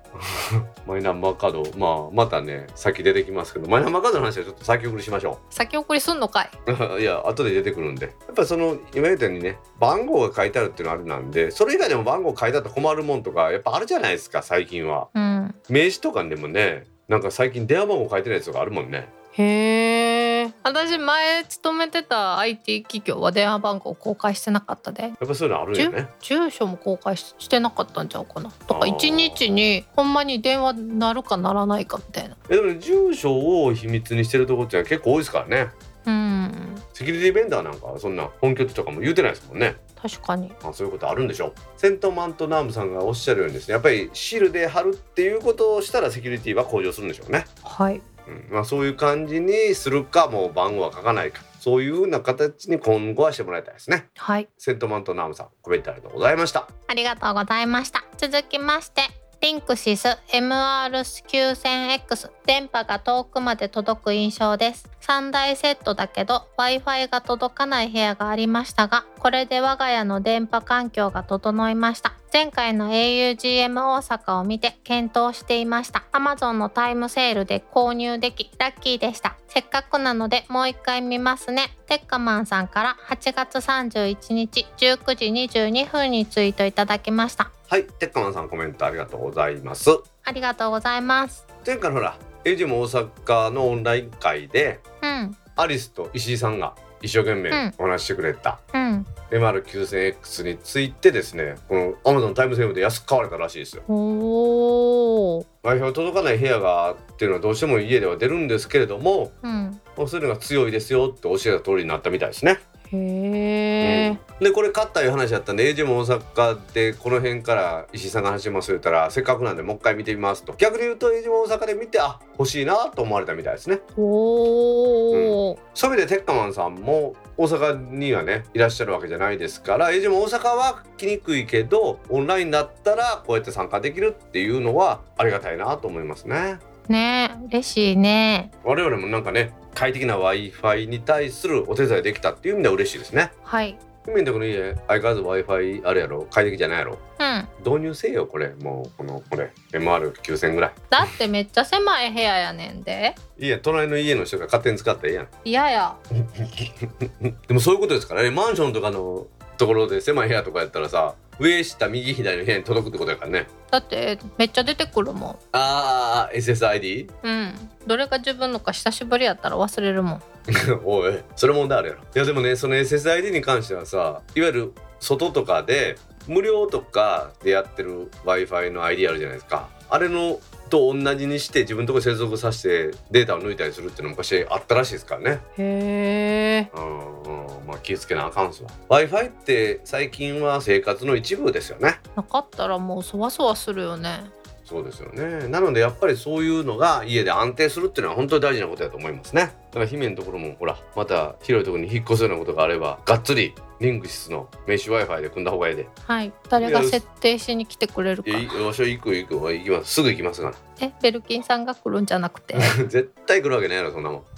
[0.87, 6.51] マイナンバーカードまあまたね先出てきますけどマイナンバーカードの話はちょっと先送りしましょ先送りすんのかい？
[6.97, 8.07] う いや後で出てくるんで。
[8.07, 15.09] やっぱりその今言ったようにね番号が書いてあるっていうのはあれなんでそれ以外でも番号書いてあったら困るもんとかやっぱあるじゃないですか最近は。
[15.14, 15.55] うん。
[15.68, 19.09] 名刺とかでもねなんか最近電話番号書いてないやつとかあるもんね。
[19.32, 25.02] へえ私前勤めてた IT 企業は電話番号公開してなかったで。
[25.02, 26.09] やっぱそういうのあるよね。
[26.20, 28.50] 住所も公開ししてなかったんちゃうかな。
[28.50, 32.36] とかあー一日にほんまに電話なるかならないかみたいな。
[32.48, 35.70] えでもね住所を秘密にしてるところって結構多いですからね。
[36.07, 36.74] うん。
[36.92, 39.74] セキュリティベンダーなんかはそんな本拠地とかも言うてないですもんね
[40.05, 40.52] 確かに。
[40.62, 41.46] まあ、そういうことあるんでしょ。
[41.46, 48.02] うセントマントナームさんがおっしゃるようにですねやっぱりシールで貼るっていうことをしたらセキュリティは向上するんでしょうね、はい。
[48.28, 48.48] うん。
[48.50, 51.42] まあ、そういう感じにするかもう番号は書かないか。
[51.59, 54.09] そういうふうな形に今後はしてもらいたいですね。
[54.16, 54.48] はい。
[54.59, 56.68] セントマントナームさんコメントありがとうございました。
[56.86, 58.05] ありがとうございました。
[58.18, 64.89] 続きましてリンクシス MR9000X 電波が遠くまで届く印象です。
[65.01, 72.14] 3台セットだけど Wi-Fi が届かない部屋がありましたがこれで我が家の電波環境が整いました。
[72.32, 76.05] 前回の augm 大阪を見て検討していました。
[76.12, 79.37] Amazon のタイムセールで購入できラッキーでした。
[79.47, 81.76] せっかくなのでもう一回見ますね。
[81.87, 85.26] テッカマンさんから8月31日19時
[85.61, 87.53] 22分にツイートいただきました。
[87.67, 89.91] はいテッカマンさんコメントありがとうございます。
[90.23, 91.47] ありがとうございます。
[91.67, 95.37] 前回のほらエイジも大阪のオンライン会でうん。
[95.57, 97.75] アリスと石井さんが一生懸命うん。
[97.79, 99.07] お話ししてくれた、うん。
[99.31, 103.83] MR9000X についてですねこの Amazon タイムセールで安く買われたらしいですよ。
[103.89, 109.81] Wi-Fi 届かない部屋がっていうのはどうしても家では出るんですけれどもうん。
[110.07, 112.59] そういうのが強いですよって教えた通りになったみたいですね。
[112.95, 120.55] へえ、でこれ買ったいう話だったんで AJ も大阪でこの辺から石井さんが話します言ったらせっかくなんでもう一回見てみますと。
[120.59, 123.80] 逆に言うと AJ も大阪で見てあ欲しいなと思われたみたいですね。
[123.97, 136.59] おお、そういう意味でテッカマンさんも大阪にはねいらっしゃるわけじゃないですから AJ も大阪は来にくいけどオンラインだったらこうやって参加できるっていうのはありがたいなと思いますね。
[136.88, 138.51] ねえ嬉しいね。
[138.62, 143.33] 我々もなんかね快適な Wi-Fi に対するお手伝いできたっていう意味では嬉しいですね。
[143.43, 143.77] はい。
[144.07, 146.27] 姫んとこの家相変わらず Wi-Fi あるやろ？
[146.31, 146.99] 快適じゃないやろ？
[147.18, 147.49] うん。
[147.64, 148.55] 導入せえよこれ。
[148.55, 149.51] もうこのこれ。
[149.72, 150.72] MR9000 ぐらい。
[150.91, 153.14] だってめっちゃ狭い部屋やねんで。
[153.39, 155.29] いいや隣の家の人が勝手に使ったらええやん。
[155.45, 155.97] 嫌や。
[157.49, 158.31] でもそういうことですからね。
[158.31, 163.47] マンションとかのところで狭い部屋とかやったらさ上下右左の部屋に届くってことやからね。
[163.70, 165.37] だってめっちゃ出てくるもん。
[165.53, 167.11] あー SSID?
[167.22, 167.53] うん。
[167.87, 170.22] どれが自分のか久しぶりやったら忘れるもん。
[170.85, 172.01] おいそれ問題あるやろ。
[172.03, 179.68] いやでもねその SSID に関してはさいわゆる外とかで無料とかでやってる w i f i の ID あるじゃないですか。
[179.91, 180.39] あれの
[180.75, 185.41] と同じにして自分のとこ接続させてデータを抜いたりするっていうのも昔あったらしいですからね。
[185.57, 187.66] へえうんうん。
[187.66, 188.70] まあ気をつけなあかんすわ。
[188.89, 192.01] W i f i って最近は生活の一部ですよね。
[192.16, 194.25] なかったらもうそわそわするよね
[194.65, 195.47] そうですよね。
[195.49, 199.55] なのでやっぱりそういうのが家で安定するっていうのは本当に大事なことだと思いますね。
[199.71, 205.87] だから姫のところもほらまた広いところに引っ越すようなことがあればがっつりリングシスのメッシュ Wi-Fi で組んだ方がいいで。
[206.07, 206.33] はい。
[206.49, 208.31] 誰が設定しに来てくれるか。
[208.31, 209.95] いわしは行く行く行きます。
[209.95, 212.55] すぐ行きますからえベルキンさんが来るんじゃなくて？
[212.89, 214.23] 絶対来るわけないやろそんなもん。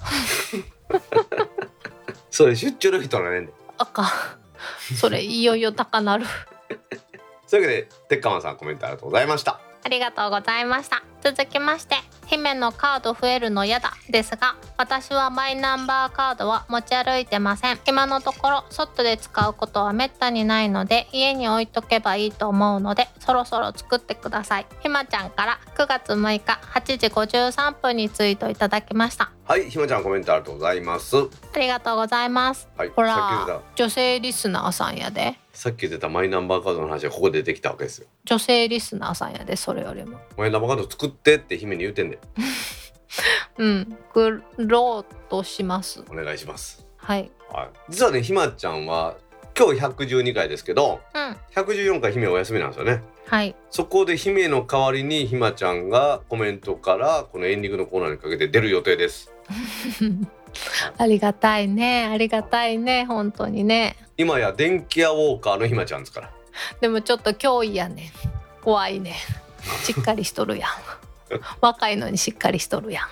[2.30, 3.52] それ出張の人らねんで。
[3.78, 4.06] あかん。
[4.96, 6.24] それいよいよ高なる。
[7.46, 11.04] そういうわけで鉄火マンさんコメントありがとうございましたありがとうございました。
[11.22, 11.94] 続きまして
[12.26, 17.78] 姫のカード増えるのやだですが私はマイナンバーカードは持ち歩いてません。
[17.86, 24.66] 今のところ外で使うことはめったにないので家に置いとけばいいと思うのでそろそろ作ってください。
[24.82, 29.30] ひまちゃんから9月6日8時53分にツイートいただきました。
[29.44, 31.16] はいひまちゃんコメントありがとうございます。
[31.16, 32.68] ありがとうございます。
[32.76, 35.38] はいほら女性リスナーさんやで。
[35.45, 38.06] たさっき言ってたマイナンバーカードの話がここで出てきたわけですよ。
[38.26, 40.18] 女性リスナーさんやでそれよりも。
[40.36, 42.18] マイナンバーカード作ってって姫に言うてんで
[43.56, 46.04] うん作ろうとします。
[46.10, 46.86] お願いします。
[46.98, 47.30] はい。
[47.50, 47.68] はい。
[47.88, 49.16] 実はねひまちゃんは
[49.58, 51.36] 今日112回ですけどうん。
[51.54, 53.02] 114回姫お休みなんですよね。
[53.26, 53.56] はい。
[53.70, 59.32] そこで姫の代わりにひまちゃんがコメントからこのエンディングのコーナーにかけて出る予定です。
[60.98, 66.30] ありがたいねありがたいね本当にね今や電気屋ウォーカーのひまちゃんですから。
[66.80, 68.06] でもちょっと脅威やねん。
[68.62, 69.14] 怖いねん。
[69.84, 70.70] しっかりしとるやん。
[71.60, 73.08] 若いのにしっかりしとるやん。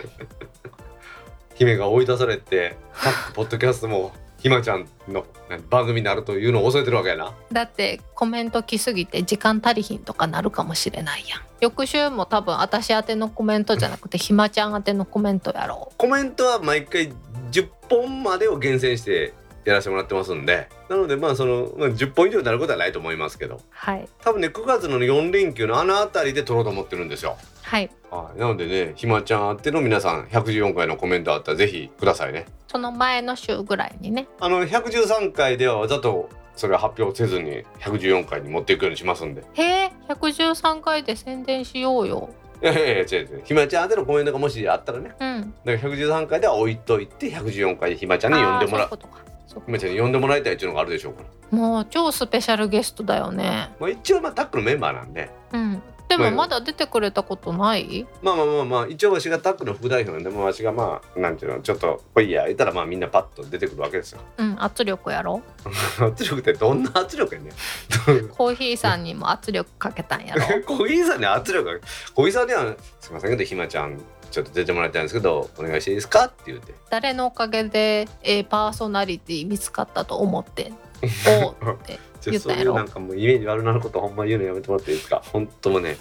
[1.54, 7.32] 姫が追い出されて各ポッドキャストもひまちゃんの何番組になるというのを恐れてるわけやな。
[7.52, 11.40] だってコメント来すぎて時間足りひんとかなるかもしれないやん。
[11.60, 17.12] 翌週も多分私宛てのコメントじゃなくてひまちゃん宛てのコメントやろコメントは毎回
[17.52, 19.32] 10本までを厳選して
[19.64, 20.68] やらせてもらってますんで。
[20.88, 23.60] なのでまあその、まあ、10本以上になることはないと思いますけど。
[23.70, 24.08] はい。
[24.22, 27.36] 多分ね9月の4連休のあの辺りで撮ろうと思ってるんですよ。
[27.62, 27.90] はい。
[28.10, 32.46] はい、なのでねひまちゃんあっての皆さん114回のコメントあったらぜひくださいね。
[32.68, 34.28] その前の週ぐらいにね。
[34.40, 39.42] あの113回ではわざとそれは発表せずに114回に持っていくようにしますんで。
[39.54, 42.30] へえ113回で宣伝しようよ。
[42.62, 43.42] いやいやいや違う違う。
[43.44, 45.12] ひまちゃんあてのコメントがもしあったらね。
[45.18, 45.54] うん。
[45.64, 48.98] だから113回では置いといて114回でひまちゃんに呼んでもらう
[49.46, 49.60] あーそういうことか。
[49.60, 53.70] そうひまちゃんに呼んでもらいたいっていうのがあるでしょうからもう超スペシャルゲストだよね。
[53.78, 55.30] まあ一応まあタックのメンバーなんで。
[55.52, 58.06] うんでもまだ出てくれたことない？
[58.22, 64.20] まあまあまあまあ一応わしがタックの副代表なんでまあわしがまあなんていうのちょっと「来いや」言ったらまあみんなパッと出てくるわけですよ。
[64.36, 65.40] うん圧力やろ
[65.98, 68.28] 圧力ってどんな圧力やねん。
[68.28, 70.42] コーヒーさんにも圧力かけたんやろ。
[70.66, 71.80] 小木さんに圧力が
[72.14, 73.98] 小木さんには「すいませんけどひまちゃん
[74.34, 76.74] ちょっと出てもらいたいんですけどお願いしていいですか?」って言って。
[76.90, 80.72] 誰のおかげで、えーパーソナリティ見つかったと思って？
[81.42, 81.98] おうって
[82.30, 85.22] 言ったやろそういうなんかもうイメージ悪なることほんま言うのやめてもらっていいですか？
[85.32, 85.96] 本当もね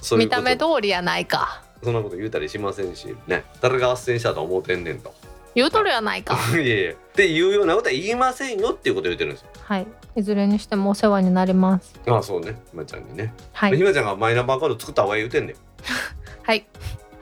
[0.00, 1.62] そう見た目通りやないか。
[1.82, 5.12] そんなこと言うたりしませんしね誰が斡旋したと思うてんねんと。
[5.54, 6.36] 言うとるやないか。
[6.54, 6.92] いやいや。
[6.92, 9.48] っていうようなことは言いませんよっていうことを言ってるんですよ。
[9.64, 9.86] はい。
[10.16, 11.94] いずれにしてもお世話になります。
[12.06, 12.60] ああそうね。
[12.70, 13.76] ひまちゃんにね、はい。
[13.76, 15.56] ひまちゃんがマイナンバーカード作った方がいい言うてんねん。
[16.44, 16.66] はい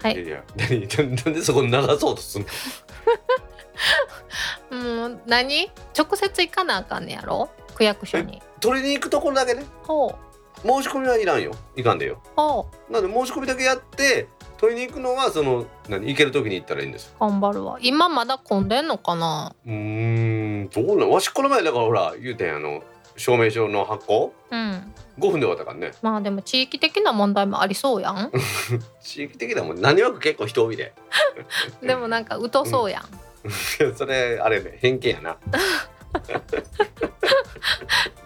[0.02, 0.22] はい。
[0.24, 0.80] いや何
[1.16, 2.48] なんでそこに流そうとすんの？
[4.70, 5.70] うん何？
[5.96, 7.48] 直接行かなあかんねやろ？
[7.74, 8.42] 区役所に。
[8.60, 9.64] 取りに行くところだけね。
[9.82, 10.66] ほう。
[10.66, 11.52] 申し込みはいらんよ。
[11.76, 12.20] いかんでよ。
[12.34, 12.92] ほう。
[12.92, 14.28] なので申し込みだけやって
[14.58, 17.12] 取りに行くのはその何行ける時に行ったらいいんですよ。
[17.20, 17.78] 頑張るわ。
[17.82, 19.54] 今まだ混んでんのかな？
[19.66, 21.10] うーんどうなん？
[21.10, 22.82] わしこの前だからほら言うてんあの
[23.16, 24.32] 証明書の発行？
[24.50, 25.92] うん5分で終わったからね。
[26.02, 28.30] まあでも地域的な問題もありそうやん。
[29.00, 30.92] 地域的なもん何わく結構人多いで。
[31.82, 33.04] でもなんか疎そうやん、
[33.96, 35.36] それあれね偏見やな。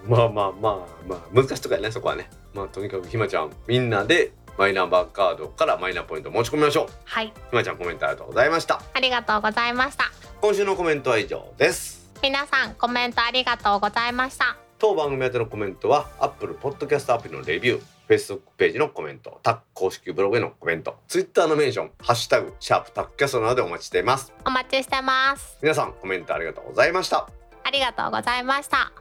[0.05, 0.77] まあまあまあ
[1.07, 2.29] まあ難しいとこやねそこはね。
[2.53, 6.87] まあとにかくひまちゃんみんなでマイナンバーカードからマイナポイント持ち込みましょう。
[7.05, 7.27] はい。
[7.27, 8.81] ひまちゃんコメントありがとうございました。
[8.93, 10.11] ありがとうございました。
[10.41, 12.01] 今週のコメントは以上です。
[12.21, 24.33] 皆さんコメントありがとうございました当番組宛てのコメントは Apple Podcast アプリのレビュー Facebook ページのコメントタック公式ブログへのコメント Twitter のメンション「ハッシュタグシャープタックキャスト」などでお待ちしています。
[24.43, 25.59] お待ちしてます。
[25.61, 27.29] 皆さんコメントありがとうございました。
[27.63, 28.91] ありがとうございました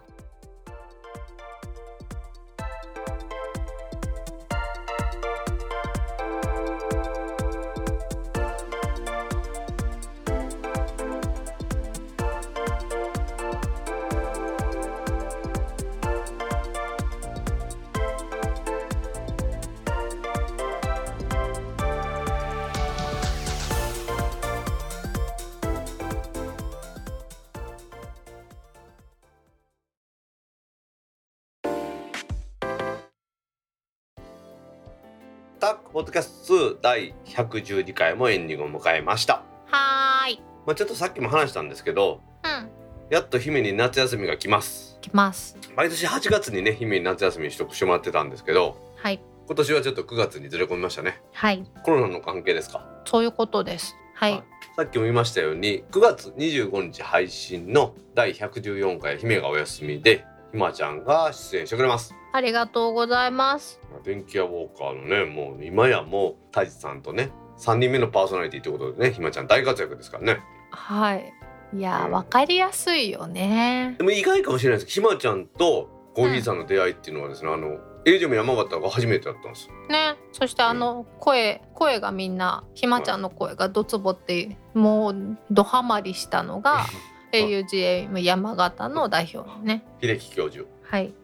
[35.92, 39.42] ポッドキャスト2第112回もエンディングを迎えました。
[39.66, 40.42] はーい。
[40.64, 42.68] まあちょっとさっきも話したんですけどうん。
[43.10, 44.98] やっと姫に夏休みが来ます。
[45.00, 45.56] 来ます。
[45.76, 49.20] 毎年8月にね姫に夏休み取得してもらってたんですけどはい。
[49.48, 51.20] 今年はちょっと9月にずれ込みましたね。
[51.32, 51.64] はい。
[51.82, 52.84] コロナの関係ですか？
[53.04, 53.96] そういうことです。
[54.14, 54.42] はい、はい。
[54.76, 62.14] さっきも言いましたように9月25日配信の第114回姫がお休みでひまちゃんが出演してくれます。
[62.32, 63.80] ありがとうございます。
[64.04, 70.40] 電気屋ウォーカーのねもう今やもう太一さんとね3人目のパーソナリティということでねひまちゃん大活躍ですからね。
[70.70, 71.32] はい。
[71.72, 73.94] いやわかりやすいよね。
[73.98, 74.94] でも意外かもしれないです。
[74.94, 79.68] けどひまちゃんとコーヒーさんの出会いっていうのはですね、あのエイジョム山形が初めてだったんです。
[79.88, 80.16] ね。
[80.32, 86.86] そしてあの声声がみんなひまちゃんの声がドツボってもうドハマりしたのが
[87.32, 89.84] AUGA 山形の代表のね。
[90.00, 90.66] 秀樹教授。
[90.82, 91.14] はい。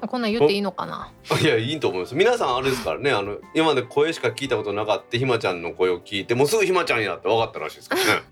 [0.00, 1.12] あこんなん言っていいのかな？
[1.40, 2.14] いやいいと思います。
[2.14, 8.22] 皆さんあれですからねあの今まで声しか聞いたことなかったひまちゃんの声を聞いてもうすぐひまちゃんやって分かったらしいですからね。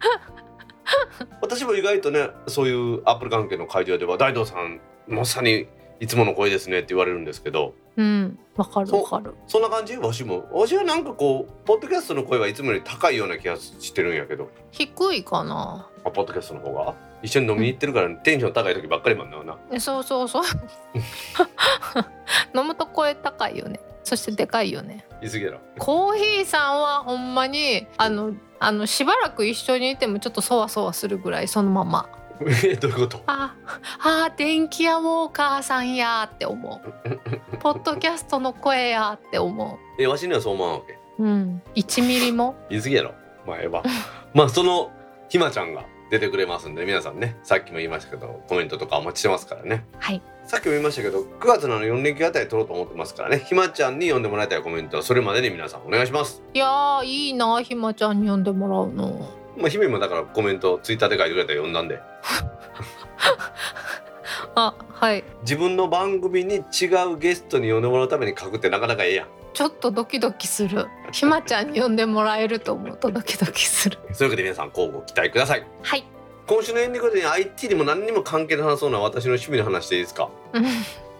[1.43, 5.67] 私も意外とねそういうアップル関係の会場では大道さんまさに
[5.99, 7.75] いつもの声ですねって言われるんですけど。
[7.97, 9.35] うんわかるわかる。
[9.47, 9.97] そんな感じ？
[9.97, 10.47] わしも？
[10.53, 14.49] わしはなんかこうポッドキャストの声はいつもより高いような気がしてるんやけど。
[14.71, 15.89] 低いかな。
[16.05, 16.95] あポッドキャストの方が？
[17.23, 19.57] 一緒に飲みに行ってるから、テンション高い時ばっかりなんな。
[19.73, 20.45] えそうそうそう。
[22.57, 23.81] 飲むと声高いよね。
[24.03, 25.05] そしてでかいよね。
[25.21, 25.59] 言い過ぎやろ。
[25.79, 32.09] コーヒーさんはほんまにあのあのしばらく一緒にいてもちょっとそわそわするぐらいそのまま。
[32.65, 33.23] え どういうこと？
[33.27, 33.55] あ
[34.03, 37.19] あ電気屋ウォーカーさんやーって思う。
[37.61, 40.99] ポッドキャストの声やーって思えわしにはそう思わんわけ。
[41.19, 42.55] ううん1ミリも？
[42.71, 43.13] 言い過ぎやろ
[43.47, 43.83] 前は。
[44.33, 44.91] まあその
[45.29, 49.85] ひまちゃんが出てくれますんで皆さんねさっきも言いましたけどコメントとかお待ちしてますからね。
[49.99, 50.21] はい。
[50.45, 53.39] さっきも言いましたけど9月のあの4連休あたり撮ろうと思ってますからね。
[53.39, 56.43] ひまちゃんに読んでもらいたいコメントはそれまでに皆さんお願いします。
[56.53, 59.31] いやーいいなひまちゃんに呼んでもらうの。
[59.57, 62.01] まあ姫もだからコメントツイッターで書いてくれたら読んだんで。
[64.57, 65.23] あはい。
[65.43, 69.29] 自分の番組に違うゲストに呼んでもらうために書くってなかなかええやん
[69.61, 70.87] ちょっとドキドキする。
[71.13, 72.97] ひまちゃんに呼んでもらえると思う。
[72.97, 73.99] とドキドキする。
[74.15, 75.67] そういうわけで皆さん交互期待ください。
[75.83, 76.05] はい。
[76.47, 80.31] 今週のエンディングで IT にも何にも関係なさそうな私の趣味の話でいいですか？
[80.55, 80.65] うん。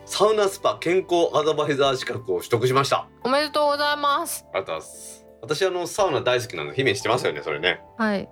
[0.07, 3.07] サウナスパ健康アドバイザー資格を取得しました。
[3.25, 4.47] おめでとうございます。
[4.55, 5.27] ありがとうございます。
[5.43, 7.83] 私あのサウナ大好きなの姫知ってますよねそれね。
[7.99, 8.27] はい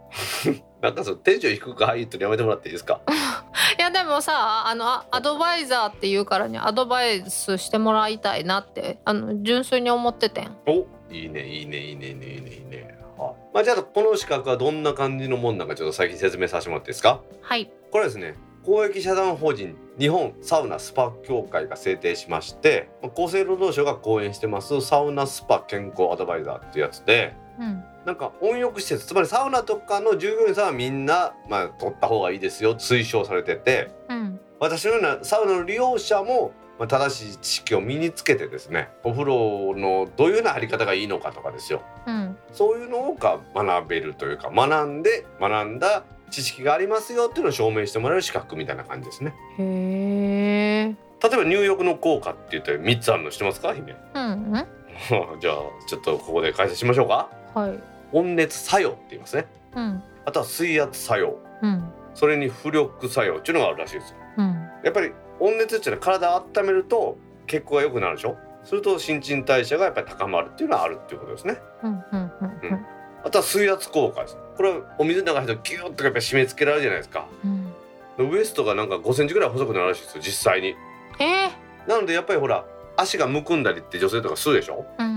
[0.82, 3.00] なんかそのテンション低く入ってやめてもらっていいですか？
[3.78, 10.56] いやでもさあのあアドバイザーっていうからにアドバイスしてもらいたいなってあの純粋に思っててん。
[10.66, 12.26] おいいねいいねいいねいいね。
[12.26, 13.32] いいねいいねはい。
[13.54, 17.20] まあじゃあこの資格はどんな感じのもんなんかちょっと先説明させてもらっていいですか？
[17.42, 17.70] はい。
[17.90, 33.90] これはですね公益社団法人日本サウナスパ協会が制定しましてまあ厚生労働省が講演してますサウナスパ健康アドバイザーっていうやつでうんなんか温浴施設つまりサウナとかの従業員さんはみんな、まあ、取った方がいいですよ推奨されてて。
[34.08, 34.40] うん。
[34.58, 41.82] 私のようなサウナの利用者も、まあ、正しい知識を身につけてですねお風呂のどういうような入り方がいいのかとかですよ。
[42.06, 42.34] うん。
[42.50, 49.34] そういうのをが学べるというか学んで学んだ知識がありますよっていうのを証明してもらえる資格みたいな感じですね。
[49.58, 50.96] へえ。
[51.22, 53.94] 例えば入浴の効果って言って3つあるの知ってますか姫？
[54.14, 54.66] うん。
[55.40, 55.54] じゃあ
[55.86, 57.28] ちょっとここで解説しましょうか。
[57.54, 59.46] はい温熱作用って言いますね。
[59.74, 60.02] うん。
[60.24, 61.38] あとは水圧作用。
[61.62, 61.92] うん。
[62.14, 64.16] それに浮力作用っていうのがあるらしいですよ。
[64.38, 64.68] うん。
[64.84, 68.36] やっぱり温熱っていうのは体を温めると血行が良くなるでしょ？
[68.64, 71.58] すると新陳代謝がやっぱり高まるっていうのはあるっていうことですね。
[71.82, 72.32] うんうん
[72.62, 72.86] うん
[73.24, 74.36] あとは水圧効果です。
[74.56, 77.26] これはお水の中に入るとギューッとやっぱり締め付けられるじゃないですか。
[78.18, 78.30] うん。
[78.30, 80.76] ウエストがなんか5センチぐらい細くなるらしいですよ実際に。
[81.18, 81.88] えー。
[81.88, 82.64] なのでやっぱりほら
[82.96, 84.84] 足がむくんだりって女性とかするでしょ？
[84.98, 85.07] うん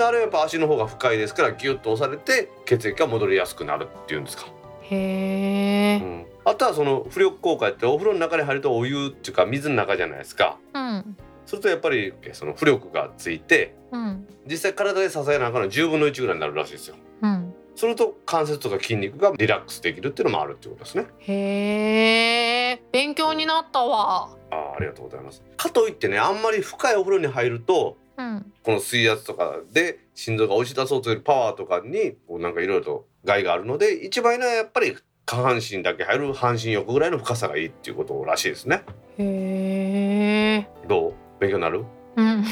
[0.00, 4.46] であれはやっぱ足の方が深いですからギュッと押されて血液が戻りやすくなるっていうんですか、
[4.82, 10.58] へえうん、あとはその浮力効果ってお風呂の中に入るとお湯っていうか水の中じゃないですか。
[10.74, 11.16] うん。
[11.44, 14.26] するとやっぱりその浮力がついてうん。
[14.48, 16.96] 実際体で支えながらの10分の1ぐらいになるらしいですよ。
[17.22, 17.54] うん。
[17.76, 21.06] すると関節とか筋肉がリラックスできるっていうのもあるっていうことですね。
[21.18, 24.30] へえ勉強になったわ。
[24.50, 25.42] あーありがとうございます。
[25.58, 28.52] かといってねあんまり深いお風呂に入るとうん。
[28.62, 34.96] この水圧とかで心臓が押し出そうとするパワーとかにこうなんかいろいろと害があるので一番いいのはやっぱり
[35.26, 38.82] 下半身だけ入る半身浴ぐらいの深さがいいっていうことらしいですね。
[39.18, 41.14] へえどう？
[41.40, 41.84] 勉強になる？
[42.16, 42.44] うん。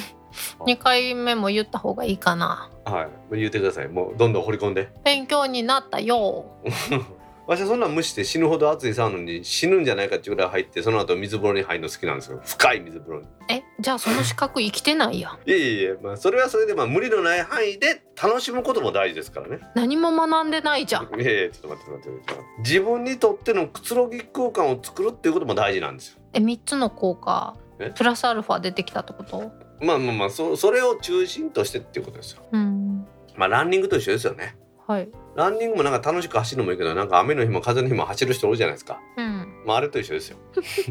[0.66, 2.70] 2回目も言った方がいいかな。
[2.84, 3.36] はい。
[3.38, 3.88] 言ってください。
[3.88, 4.88] もうどんどん掘り込んで。
[5.04, 6.44] 勉強になったよ
[7.48, 12.42] わしはそんなん無視して死ぬほど暑いサウナに死ぬんじゃないかっていうぐらい入ってその後水風呂に入るの好きなんですよ。
[12.44, 13.26] 深い水風呂に。
[13.48, 15.30] えじゃあその資格生きてないや。
[15.30, 19.60] んいえいえいえまあそれはそれでまあ無理のない範囲で楽しむことも大事ですからね。
[19.74, 21.04] 何も学んでないじゃん。
[21.18, 22.42] いやいやちょっと待って待って待って。
[22.58, 26.18] 自分にとってのくつろぎ空間を作るっていうことも大事なんですよ。
[26.34, 27.56] え3つの効果。
[27.78, 27.90] え？
[27.96, 29.50] プラスアルファ出てきたってこと？
[29.80, 32.42] まあまあまあそそれを中心としてっていうことですよ。
[32.52, 33.06] うん。
[33.36, 34.57] まあランニングと一緒ですよね
[34.88, 35.08] はい。
[35.36, 39.00] ランニングもなんか楽しく走るのもいいけどなんか雨の日も風の日も走る人多いじゃないですか。
[39.16, 39.62] うん。
[39.66, 40.38] まああれと一緒ですよ。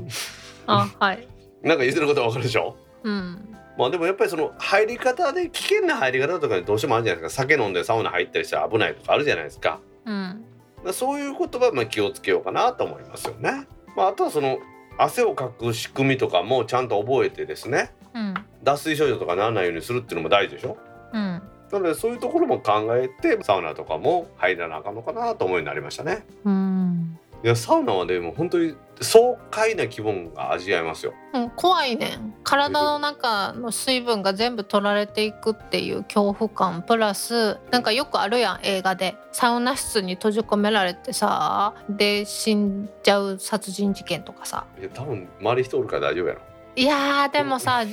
[0.67, 1.27] あはい。
[1.63, 2.77] なんか言ってることはわかるでしょ？
[3.03, 3.55] うん。
[3.77, 7.41] まあでもやっぱりその入り方で危険な入り方とかどうしてもあるじゃないですか。
[7.41, 9.79] 酒飲んでサウナ入ったりしたら危ないとかあるじゃないですか。
[10.05, 10.45] うん。
[10.93, 13.67] そういうことはまあ気をつけようかなと思いますよね。
[13.95, 14.59] まあ、あとはその
[14.99, 17.93] 汗をかく仕組みとかもちゃんと覚えてですね。
[18.13, 18.33] うん。
[18.63, 20.77] 脱水症状とかならないようにするっていうのも大事でしょ？
[21.13, 21.41] うん
[21.71, 26.25] なのでそういうところも考えてサウナとかも入らなあかんのかなと思うようになりましたね。
[26.45, 31.13] うんいやサウナはでも本当に爽快な気分が味わえますよ。
[31.33, 46.41] うん怖いねん体の中の水分が全部取られていくっていう恐怖感プラスなんかよくあるやん映画でサウナ室に閉じ込められてさで死んじゃう殺人事件とかさいや多分周り人おるから大丈夫やろ。
[46.75, 47.83] いやーでもさ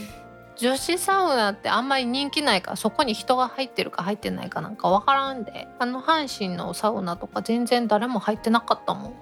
[0.56, 9.14] 女子サウナってあんまり人気ないからそこに人が入ってるか入ってないかなんか分からんであの阪神のサウナとか全然誰も入ってなかったもん。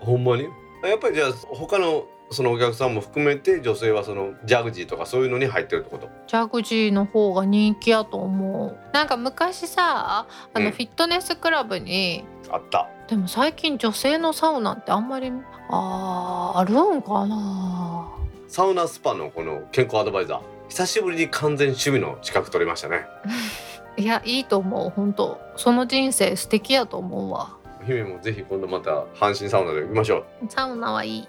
[0.00, 0.44] ほんまに？
[0.84, 6.08] やっぱりじゃあ他のそのお客さんも含めて女性はそのジャグジーとかそういうのに入ってるってこと？
[6.26, 8.76] ジャグジーの方が人気やと思う。
[8.92, 10.64] なんか昔さあうん。
[10.64, 12.88] のフィットネスクラブに、あった。
[13.08, 15.32] でも最近女性のサウナってあんまり
[15.70, 18.08] あーあるんかな。
[18.48, 23.06] サウナスパのこの健康アドバイザー久しぶりに完全趣味の資格取りましたね。
[23.96, 25.40] いやいいと思う本当。
[25.56, 27.56] その人生素敵やと思うわ。
[27.86, 31.28] 姫もぜひ今度また阪神サウナで行きましょサウナはいい。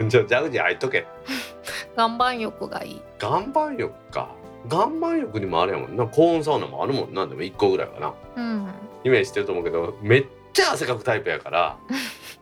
[0.00, 1.06] う じゃあジャグジー入っとけ。
[1.96, 3.02] 岩盤浴がいい。
[3.20, 4.28] 岩盤浴か。
[4.70, 6.06] 岩盤浴にもあるやもんな。
[6.06, 7.12] 高温サウナもあるもん。
[7.14, 8.14] なでも1個ぐらいはな。
[8.36, 8.68] うん。
[9.04, 11.76] イメージしてると思うけどめっちゃ汗かくタイプやから。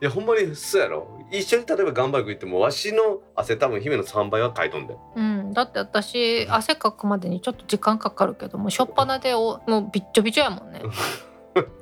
[0.00, 1.06] いやほんまにそうやろ。
[1.30, 4.96] 一緒に例えば岩盤浴行ってもわしの汗多分姫の3倍はかいとんで。
[5.16, 10.82] うん、だって私汗かくまでにちょっと時間かかるけどもうしょっぱなでおもうびっちょびちょやもんね。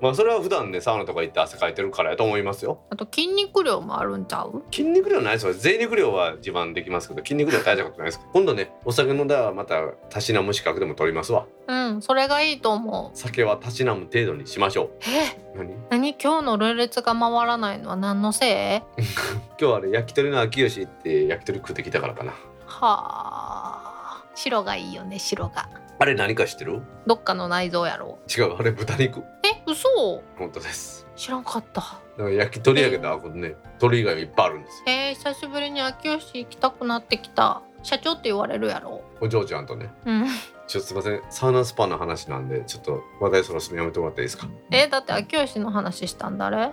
[0.01, 2.81] まあそれは普段ねサウナとか行って汗かいてるからやと思いますよ。
[2.91, 4.65] あと筋肉量もあるんちゃう？
[4.73, 5.53] 筋肉量ないですよ。
[5.55, 11.47] 税肉量は自慢できますけど筋肉量大したことないです今度ねお酒飲んだらまたたしなむ資格でも取りますわ。
[11.69, 13.17] うんそれがいいと思う。
[13.17, 14.91] 酒はたしなむ程度にしましょう。
[15.09, 15.39] え？
[15.57, 15.75] 何？
[15.89, 16.15] 何？
[16.21, 19.03] 今日のル列が回らないのは何のせい？
[19.57, 22.33] 今日はあれ焼き鳥の秋吉行って焼き鳥食ってきたからかな
[22.81, 24.25] はあ。
[24.35, 25.69] 白がいいよね白が。
[25.99, 26.81] あれ何か知ってる？
[27.07, 28.19] どっかの内臓やろ。
[28.35, 29.21] 違うあれ豚肉。
[29.43, 30.23] え嘘。
[30.39, 31.07] 本当です。
[31.15, 31.81] 知らんかった。
[31.81, 34.85] だから焼き鳥やけどあこれね鳥以外もいっぱいあるんですよ。
[34.87, 37.61] えー、久しぶりに秋吉行きたくなってきた。
[37.83, 39.03] 社長って言われるやろ。
[39.21, 39.91] お嬢ちゃんとね。
[40.07, 40.25] うん。
[40.67, 41.23] ちょっとすいません。
[41.29, 44.49] サウナスパの話なんでちょっと話題そろそろやめてもらっていいですか？
[44.71, 46.73] えだって秋吉の話したんだれ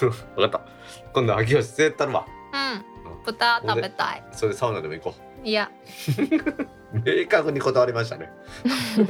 [0.00, 0.60] 分かった。
[1.14, 2.26] 今度秋吉絶対るわ。
[2.52, 3.22] うん。
[3.24, 4.24] 豚食べたい。
[4.32, 5.14] それでサウナでも行こ
[5.46, 5.70] いや。
[6.92, 8.32] う明確に断りましたね。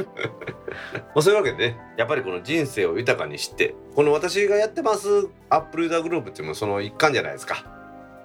[1.14, 5.08] まあそういうわけでねやっぱりこの人生を豊かにしてこの私がやってます
[5.49, 7.64] アップルユーザーグループっていうのもその一環じゃないですか。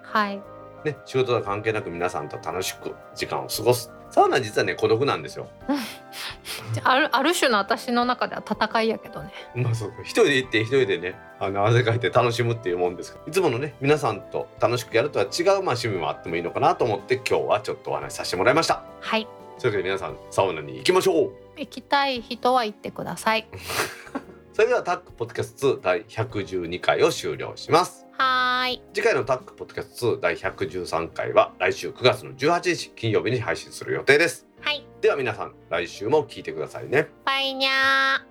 [0.03, 0.41] はい。
[0.83, 5.47] ね仕事とは関係なく皆さんと楽しく時間を過ごすサウナ実はね孤独なんですよ。
[6.83, 9.31] あるある種の私の中では戦いやけどね。
[9.55, 10.01] まあそうか。
[10.01, 13.25] 一人で行って一人でねあの汗かいて楽しむっていうもんですから。
[13.27, 18.83] いつものね皆さんと楽しくやるとは違うまあ趣味もあってもいいのかなと思って今日はちょっとお話しさせてもらいました。
[18.99, 19.27] はい。
[19.59, 21.31] というわけで皆さんサウナに行きましょう。
[21.57, 23.47] 行きたい人は行ってください。
[24.53, 28.81] それではタックポッドキャスト2第112回を終了しますはーい。
[28.93, 34.45] 次回のタックポッドキャスト2第113回は来週9月の18日金曜日に配信する予定です。
[34.59, 34.85] はい。
[35.01, 37.07] では皆さん来週も聞いてくださいね。
[37.25, 38.30] バイニャー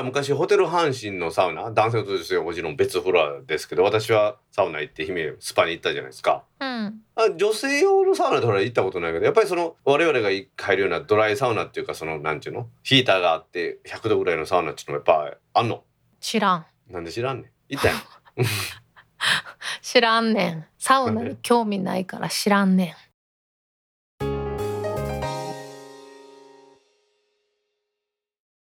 [0.00, 6.44] ら昔ホテル阪神のサウナ男性と女性はもちろん別フロアですけど私はサウナ行って姫スパに行ったじゃないですか。
[6.60, 7.02] うん。
[7.14, 12.68] あ女性用のサウナってほら行ったことないけどやっぱりその我々が入るようなドライサウナっていうかそのなんていうの？
[12.82, 15.84] ヒーターがあって100度ぐらいのサウナっていうのはやっぱあんの？
[16.20, 16.66] 知らん。
[16.90, 17.50] なんで知らんねん？
[17.68, 17.98] 行ったやん。
[19.82, 20.66] 知らんねん。
[20.78, 22.94] サウナに興味ないから知らんねん